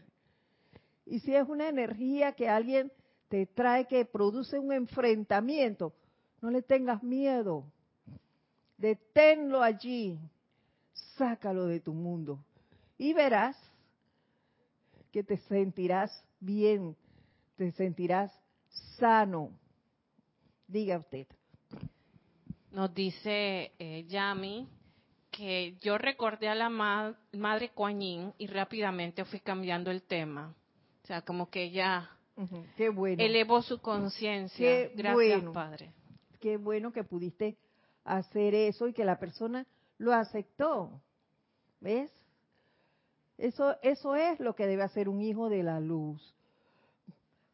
[1.05, 2.91] Y si es una energía que alguien
[3.29, 5.93] te trae que produce un enfrentamiento,
[6.41, 7.65] no le tengas miedo.
[8.77, 10.19] Deténlo allí.
[11.17, 12.39] Sácalo de tu mundo.
[12.97, 13.57] Y verás
[15.11, 16.95] que te sentirás bien,
[17.57, 18.31] te sentirás
[18.97, 19.51] sano.
[20.67, 21.27] Diga usted.
[22.71, 24.67] Nos dice eh, Yami
[25.31, 30.53] que yo recordé a la madre Kuan y rápidamente fui cambiando el tema.
[31.03, 32.09] O sea, como que ella
[32.75, 33.21] Qué bueno.
[33.21, 34.89] elevó su conciencia.
[34.95, 35.93] Gracias, Padre.
[36.39, 37.57] Qué bueno que pudiste
[38.03, 39.65] hacer eso y que la persona
[39.97, 41.01] lo aceptó.
[41.79, 42.11] ¿Ves?
[43.37, 46.33] Eso, eso es lo que debe hacer un hijo de la luz.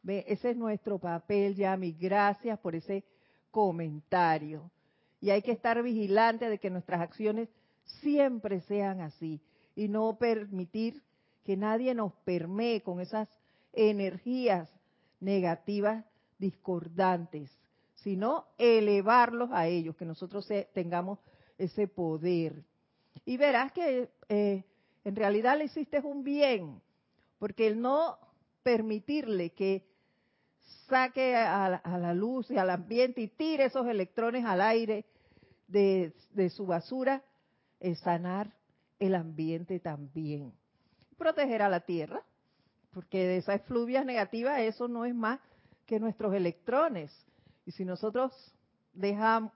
[0.02, 0.24] ¿Ve?
[0.28, 1.92] Ese es nuestro papel, Yami.
[1.92, 3.04] Gracias por ese
[3.50, 4.70] comentario.
[5.20, 7.48] Y hay que estar vigilantes de que nuestras acciones
[8.00, 9.40] siempre sean así
[9.76, 11.02] y no permitir
[11.44, 13.28] que nadie nos permee con esas
[13.72, 14.68] energías
[15.20, 16.04] negativas
[16.38, 17.50] discordantes,
[17.94, 21.18] sino elevarlos a ellos, que nosotros tengamos
[21.58, 22.64] ese poder.
[23.24, 24.64] Y verás que eh,
[25.04, 26.80] en realidad le hiciste un bien,
[27.38, 28.18] porque el no
[28.62, 29.91] permitirle que
[30.88, 35.06] saque a, la luz y al ambiente y tire esos electrones al aire
[35.66, 36.12] de,
[36.54, 37.22] su basura,
[37.80, 38.52] es sanar
[38.98, 40.52] el ambiente también.
[41.16, 42.22] Proteger a la tierra,
[42.92, 45.40] porque de esas fluvias negativas eso no es más
[45.86, 47.10] que nuestros electrones.
[47.64, 48.32] Y si nosotros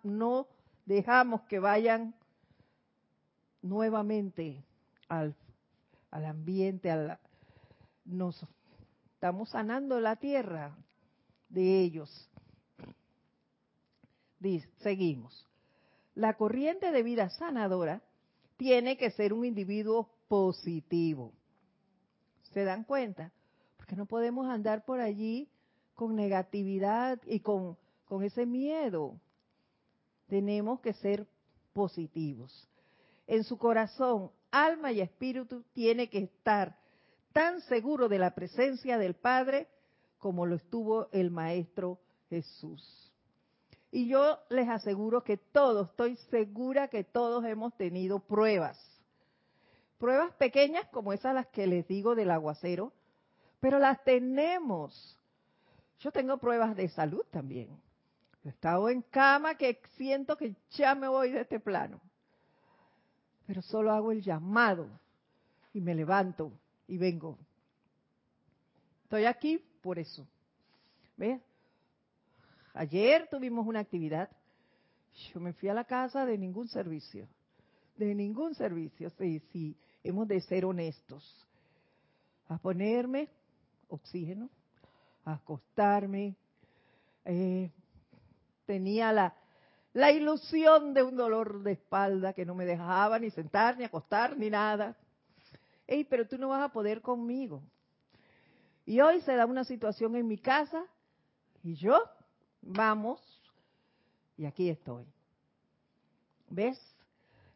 [0.03, 0.47] no
[0.87, 2.15] dejamos que vayan
[3.61, 4.65] nuevamente
[5.09, 5.35] al,
[6.11, 7.19] al ambiente, al,
[8.07, 8.43] nos
[9.13, 10.75] estamos sanando la tierra
[11.49, 12.29] de ellos.
[14.39, 15.47] Dice, seguimos.
[16.15, 18.03] La corriente de vida sanadora
[18.57, 21.33] tiene que ser un individuo positivo.
[22.53, 23.33] ¿Se dan cuenta?
[23.77, 25.49] Porque no podemos andar por allí
[25.95, 27.77] con negatividad y con,
[28.07, 29.21] con ese miedo.
[30.29, 31.27] Tenemos que ser
[31.73, 32.69] positivos.
[33.27, 36.79] En su corazón, alma y espíritu tiene que estar
[37.33, 39.69] tan seguro de la presencia del Padre
[40.19, 41.99] como lo estuvo el Maestro
[42.29, 43.13] Jesús.
[43.91, 48.79] Y yo les aseguro que todos, estoy segura que todos hemos tenido pruebas.
[49.99, 52.93] Pruebas pequeñas como esas las que les digo del aguacero,
[53.61, 55.19] pero las tenemos.
[56.01, 57.71] Yo tengo pruebas de salud también.
[58.45, 62.01] He estado en cama que siento que ya me voy de este plano.
[63.47, 64.89] Pero solo hago el llamado
[65.73, 66.53] y me levanto
[66.87, 67.39] y vengo.
[69.05, 70.27] Estoy aquí por eso.
[71.17, 71.41] ¿Ves?
[72.75, 74.29] Ayer tuvimos una actividad.
[75.33, 77.29] Yo me fui a la casa de ningún servicio.
[77.97, 79.11] De ningún servicio.
[79.11, 81.23] Sí, sí, hemos de ser honestos.
[82.49, 83.29] A ponerme
[83.89, 84.51] oxígeno,
[85.25, 86.35] a acostarme.
[87.25, 87.71] Eh,
[88.67, 89.35] tenía la,
[89.93, 94.37] la ilusión de un dolor de espalda que no me dejaba ni sentar, ni acostar,
[94.37, 94.97] ni nada.
[95.87, 97.63] Ey, pero tú no vas a poder conmigo.
[98.87, 100.87] Y hoy se da una situación en mi casa
[101.65, 102.01] y yo,
[102.63, 103.21] vamos,
[104.37, 105.05] y aquí estoy.
[106.49, 106.79] ¿Ves?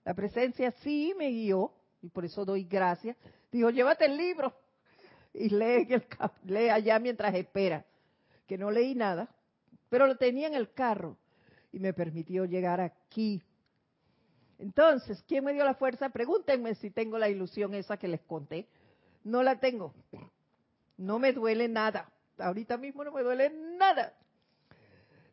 [0.04, 1.72] La presencia sí me guió
[2.02, 3.16] y por eso doy gracias.
[3.52, 4.52] Dijo, llévate el libro
[5.32, 5.86] y lee,
[6.44, 7.84] lee allá mientras espera.
[8.48, 9.28] Que no leí nada,
[9.88, 11.16] pero lo tenía en el carro
[11.70, 13.40] y me permitió llegar aquí.
[14.58, 16.08] Entonces, ¿quién me dio la fuerza?
[16.08, 18.66] Pregúntenme si tengo la ilusión esa que les conté.
[19.22, 19.94] No la tengo.
[21.00, 22.12] No me duele nada.
[22.36, 24.12] Ahorita mismo no me duele nada.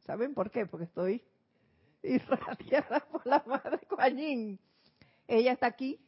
[0.05, 0.65] ¿Saben por qué?
[0.65, 1.21] Porque estoy
[2.03, 4.57] irradiada por la madre Coañín.
[5.27, 5.99] Ella está aquí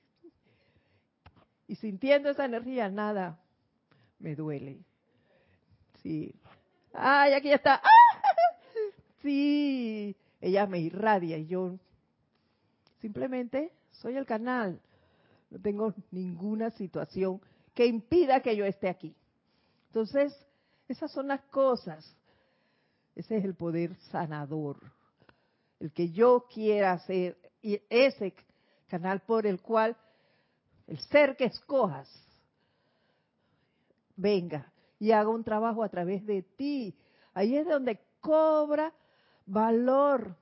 [1.68, 3.38] y sintiendo esa energía, nada
[4.20, 4.80] me duele.
[6.02, 6.34] Sí.
[6.94, 7.82] ¡Ay, aquí está!
[9.22, 11.78] Sí, ella me irradia y yo
[13.02, 14.80] simplemente soy el canal.
[15.50, 17.42] No tengo ninguna situación
[17.74, 19.14] que impida que yo esté aquí.
[19.90, 20.34] Entonces,
[20.88, 22.16] esas son las cosas.
[23.16, 24.80] Ese es el poder sanador.
[25.80, 28.34] El que yo quiera ser y ese
[28.88, 29.98] canal por el cual
[30.88, 32.10] el ser que escojas
[34.16, 36.96] venga y haga un trabajo a través de ti.
[37.34, 38.94] Ahí es donde cobra
[39.46, 40.36] valor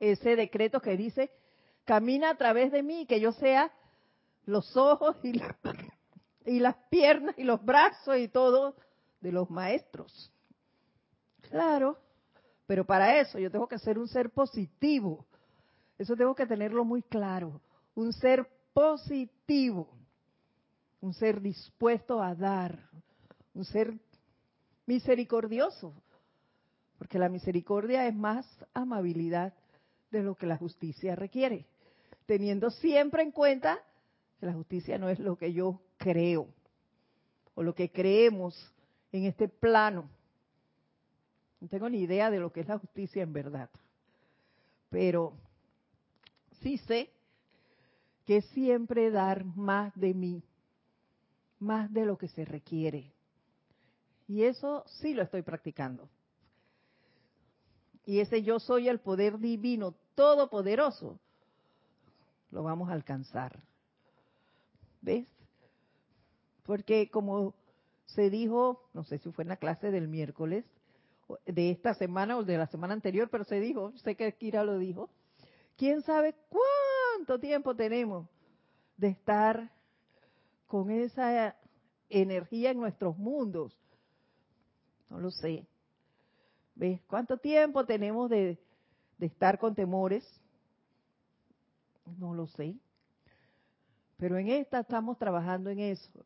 [0.00, 1.30] ese decreto que dice,
[1.84, 3.72] camina a través de mí, que yo sea
[4.46, 5.40] los ojos y,
[6.44, 8.76] y las piernas y los brazos y todo
[9.20, 10.30] de los maestros.
[11.42, 11.98] Claro,
[12.66, 15.26] pero para eso yo tengo que ser un ser positivo.
[15.98, 17.60] Eso tengo que tenerlo muy claro.
[17.94, 19.88] Un ser positivo.
[21.00, 22.78] Un ser dispuesto a dar.
[23.54, 23.94] Un ser
[24.86, 25.94] misericordioso.
[26.98, 29.52] Porque la misericordia es más amabilidad
[30.10, 31.66] de lo que la justicia requiere.
[32.26, 33.78] Teniendo siempre en cuenta
[34.38, 36.48] que la justicia no es lo que yo creo
[37.54, 38.72] o lo que creemos
[39.12, 40.08] en este plano.
[41.60, 43.70] No tengo ni idea de lo que es la justicia en verdad.
[44.90, 45.34] Pero
[46.62, 47.10] sí sé
[48.24, 50.42] que siempre dar más de mí,
[51.58, 53.12] más de lo que se requiere.
[54.26, 56.08] Y eso sí lo estoy practicando.
[58.06, 61.18] Y ese yo soy el poder divino todopoderoso,
[62.50, 63.58] lo vamos a alcanzar.
[65.04, 65.26] ¿Ves?
[66.64, 67.54] Porque como
[68.06, 70.64] se dijo, no sé si fue en la clase del miércoles,
[71.46, 74.78] de esta semana o de la semana anterior, pero se dijo, sé que Kira lo
[74.78, 75.10] dijo,
[75.76, 78.26] ¿quién sabe cuánto tiempo tenemos
[78.96, 79.70] de estar
[80.66, 81.54] con esa
[82.08, 83.78] energía en nuestros mundos?
[85.10, 85.66] No lo sé.
[86.74, 87.00] ¿Ves?
[87.06, 88.58] ¿Cuánto tiempo tenemos de,
[89.18, 90.24] de estar con temores?
[92.18, 92.78] No lo sé.
[94.16, 96.24] Pero en esta estamos trabajando en eso.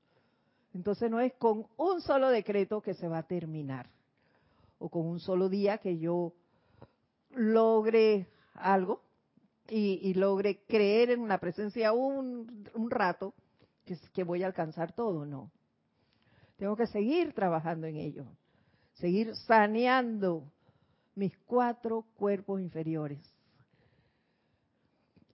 [0.75, 3.89] Entonces no es con un solo decreto que se va a terminar.
[4.79, 6.33] O con un solo día que yo
[7.31, 9.03] logre algo
[9.69, 13.35] y, logre creer en la presencia un, rato
[13.85, 15.27] que, que voy a alcanzar todo.
[15.27, 15.51] No.
[16.57, 18.27] Tengo que seguir trabajando en ello
[18.99, 20.51] seguir saneando
[21.15, 23.19] mis cuatro cuerpos inferiores.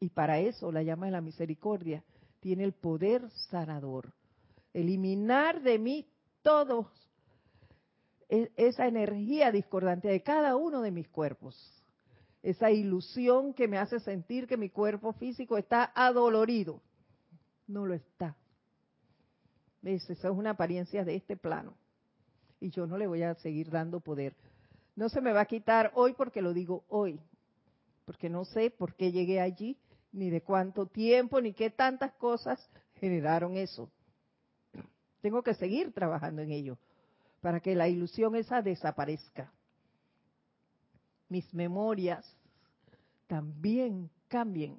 [0.01, 2.05] Y para eso la llama de la misericordia
[2.45, 4.13] tiene el poder sanador.
[4.75, 6.07] Eliminar de mí
[6.43, 6.87] todos
[8.29, 11.57] e, esa energía discordante de cada uno de mis cuerpos.
[12.43, 16.83] Esa ilusión que me hace sentir que mi cuerpo físico está adolorido.
[17.67, 18.37] No lo está.
[19.83, 21.75] Esa es una apariencia de este plano
[22.61, 24.37] y yo no le voy a seguir dando poder.
[24.97, 27.19] No se me va a quitar hoy porque lo digo hoy,
[28.05, 29.79] porque no sé por qué llegué allí,
[30.15, 33.91] ni de cuánto tiempo, ni qué tantas cosas generaron eso.
[35.21, 36.79] tengo que seguir trabajando en ello
[37.41, 39.53] para que la ilusión esa desaparezca.
[41.29, 42.25] Mis memorias
[43.27, 44.79] también cambien,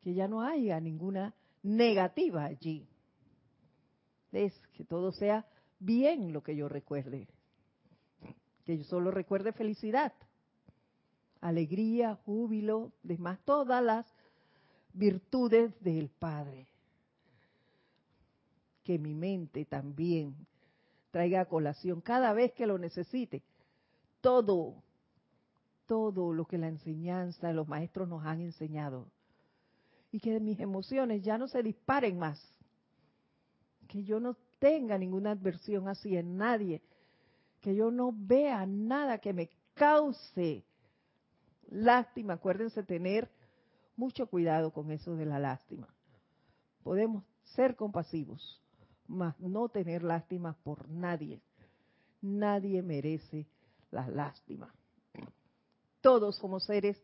[0.00, 2.86] que ya no haya ninguna negativa allí.
[4.30, 5.46] Es que todo sea
[5.78, 7.26] bien lo que yo recuerde,
[8.64, 10.12] que yo solo recuerde felicidad,
[11.42, 14.06] alegría, júbilo, demás, todas las
[14.94, 16.66] virtudes del Padre.
[18.84, 20.34] Que mi mente también
[21.10, 23.42] traiga a colación cada vez que lo necesite
[24.20, 24.82] todo,
[25.86, 29.08] todo lo que la enseñanza, los maestros nos han enseñado.
[30.12, 32.40] Y que mis emociones ya no se disparen más.
[33.88, 36.82] Que yo no tenga ninguna adversión en nadie.
[37.60, 40.64] Que yo no vea nada que me cause
[41.72, 42.34] lástima.
[42.34, 43.28] Acuérdense tener
[43.96, 45.88] mucho cuidado con eso de la lástima.
[46.82, 48.60] Podemos ser compasivos,
[49.06, 51.40] mas no tener lástima por nadie.
[52.20, 53.46] Nadie merece
[53.90, 54.72] la lástima.
[56.00, 57.00] Todos somos seres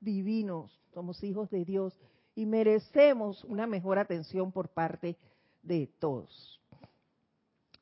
[0.00, 1.98] divinos, somos hijos de Dios
[2.34, 5.16] y merecemos una mejor atención por parte
[5.62, 6.60] de todos.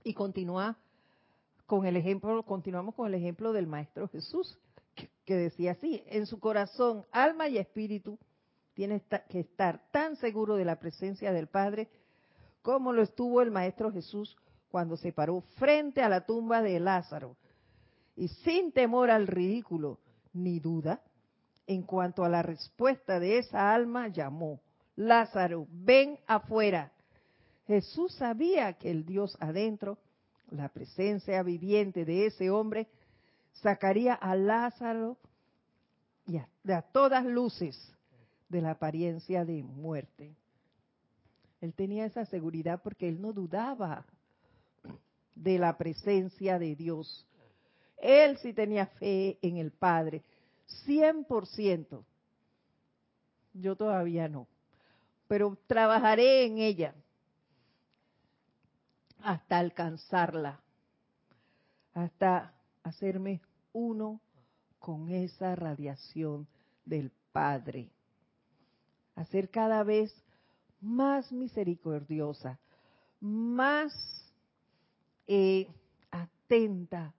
[0.05, 0.77] Y continúa
[1.67, 4.59] con el ejemplo, continuamos con el ejemplo del Maestro Jesús,
[5.25, 8.19] que, decía así, en su corazón, alma y espíritu,
[8.75, 11.89] tiene que estar tan seguro de la presencia del Padre
[12.63, 14.37] como lo estuvo el Maestro Jesús
[14.71, 17.37] cuando se paró frente a la tumba de Lázaro
[18.17, 19.99] y sin temor al ridículo
[20.33, 21.03] ni duda,
[21.67, 24.61] en cuanto a la respuesta de esa alma, llamó,
[24.97, 26.93] Lázaro, ven afuera.
[27.67, 29.99] Jesús sabía que el Dios adentro,
[30.51, 32.89] la presencia viviente de ese hombre,
[33.55, 35.17] sacaría a Lázaro
[36.27, 37.77] y a, de a todas luces
[38.49, 40.35] de la apariencia de muerte.
[41.61, 44.05] Él tenía esa seguridad porque él no dudaba
[45.35, 47.27] de la presencia de Dios.
[47.97, 50.23] Él sí tenía fe en el Padre,
[50.87, 52.05] 100%.
[53.55, 54.47] Yo todavía no,
[55.29, 56.95] pero trabajaré en ella
[59.23, 60.61] hasta alcanzarla,
[61.95, 62.53] hasta
[62.85, 63.41] hacerme
[63.73, 64.21] uno
[64.79, 66.47] con esa radiación
[66.85, 67.91] del Padre
[69.17, 70.13] a ser cada vez
[70.81, 72.59] más misericordiosa,
[73.21, 73.93] más
[75.27, 75.69] eh,
[76.11, 77.15] atenta,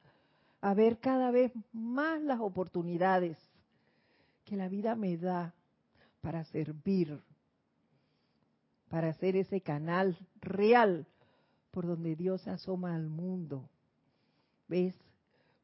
[0.61, 3.37] a ver cada vez más las oportunidades
[4.43, 5.53] que la vida me da
[6.21, 7.21] para servir,
[8.89, 11.07] para ser ese canal real
[11.71, 13.69] por donde Dios asoma al mundo.
[14.67, 14.95] ¿Ves?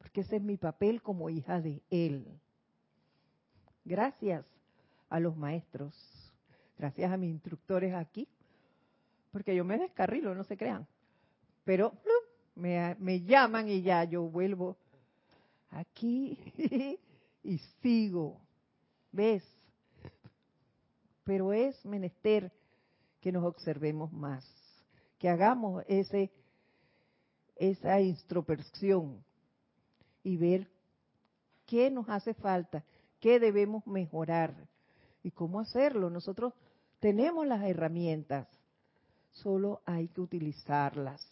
[0.02, 2.26] Porque ese es mi papel como hija de Él.
[3.84, 4.44] Gracias
[5.08, 5.94] a los maestros,
[6.76, 8.26] gracias a mis instructores aquí,
[9.30, 10.88] porque yo me descarrilo, no se crean,
[11.64, 11.92] pero
[12.56, 14.76] me, me llaman y ya yo vuelvo
[15.70, 16.36] aquí
[17.44, 18.40] y sigo,
[19.12, 19.44] ¿ves?
[21.22, 22.50] Pero es menester
[23.20, 24.44] que nos observemos más,
[25.20, 26.32] que hagamos ese
[27.54, 29.22] esa introspección
[30.22, 30.70] y ver
[31.66, 32.84] qué nos hace falta,
[33.20, 34.54] qué debemos mejorar
[35.22, 36.10] ¿Y cómo hacerlo?
[36.10, 36.52] Nosotros
[36.98, 38.48] tenemos las herramientas,
[39.30, 41.26] solo hay que utilizarlas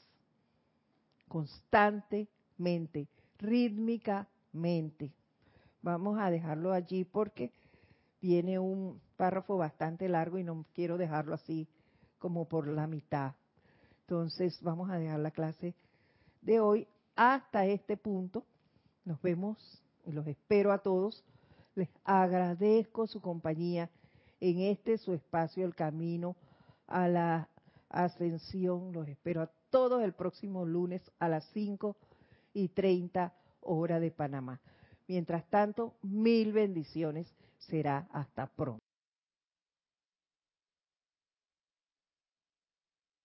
[1.29, 5.13] constantemente, rítmicamente.
[5.83, 7.53] Vamos a dejarlo allí porque
[8.21, 11.69] viene un párrafo bastante largo y no quiero dejarlo así
[12.19, 13.35] como por la mitad.
[14.03, 15.75] Entonces vamos a dejar la clase
[16.43, 16.87] de hoy
[17.17, 18.45] hasta este punto.
[19.05, 21.25] Nos vemos y los espero a todos
[21.75, 23.91] les agradezco su compañía
[24.41, 26.37] en este su espacio, el camino
[26.87, 27.49] a la
[27.89, 28.93] ascensión.
[28.93, 31.97] Los espero a todos el próximo lunes a las 5
[32.53, 34.61] y 30 hora de Panamá.
[35.07, 37.35] Mientras tanto, mil bendiciones.
[37.59, 38.90] Será hasta pronto.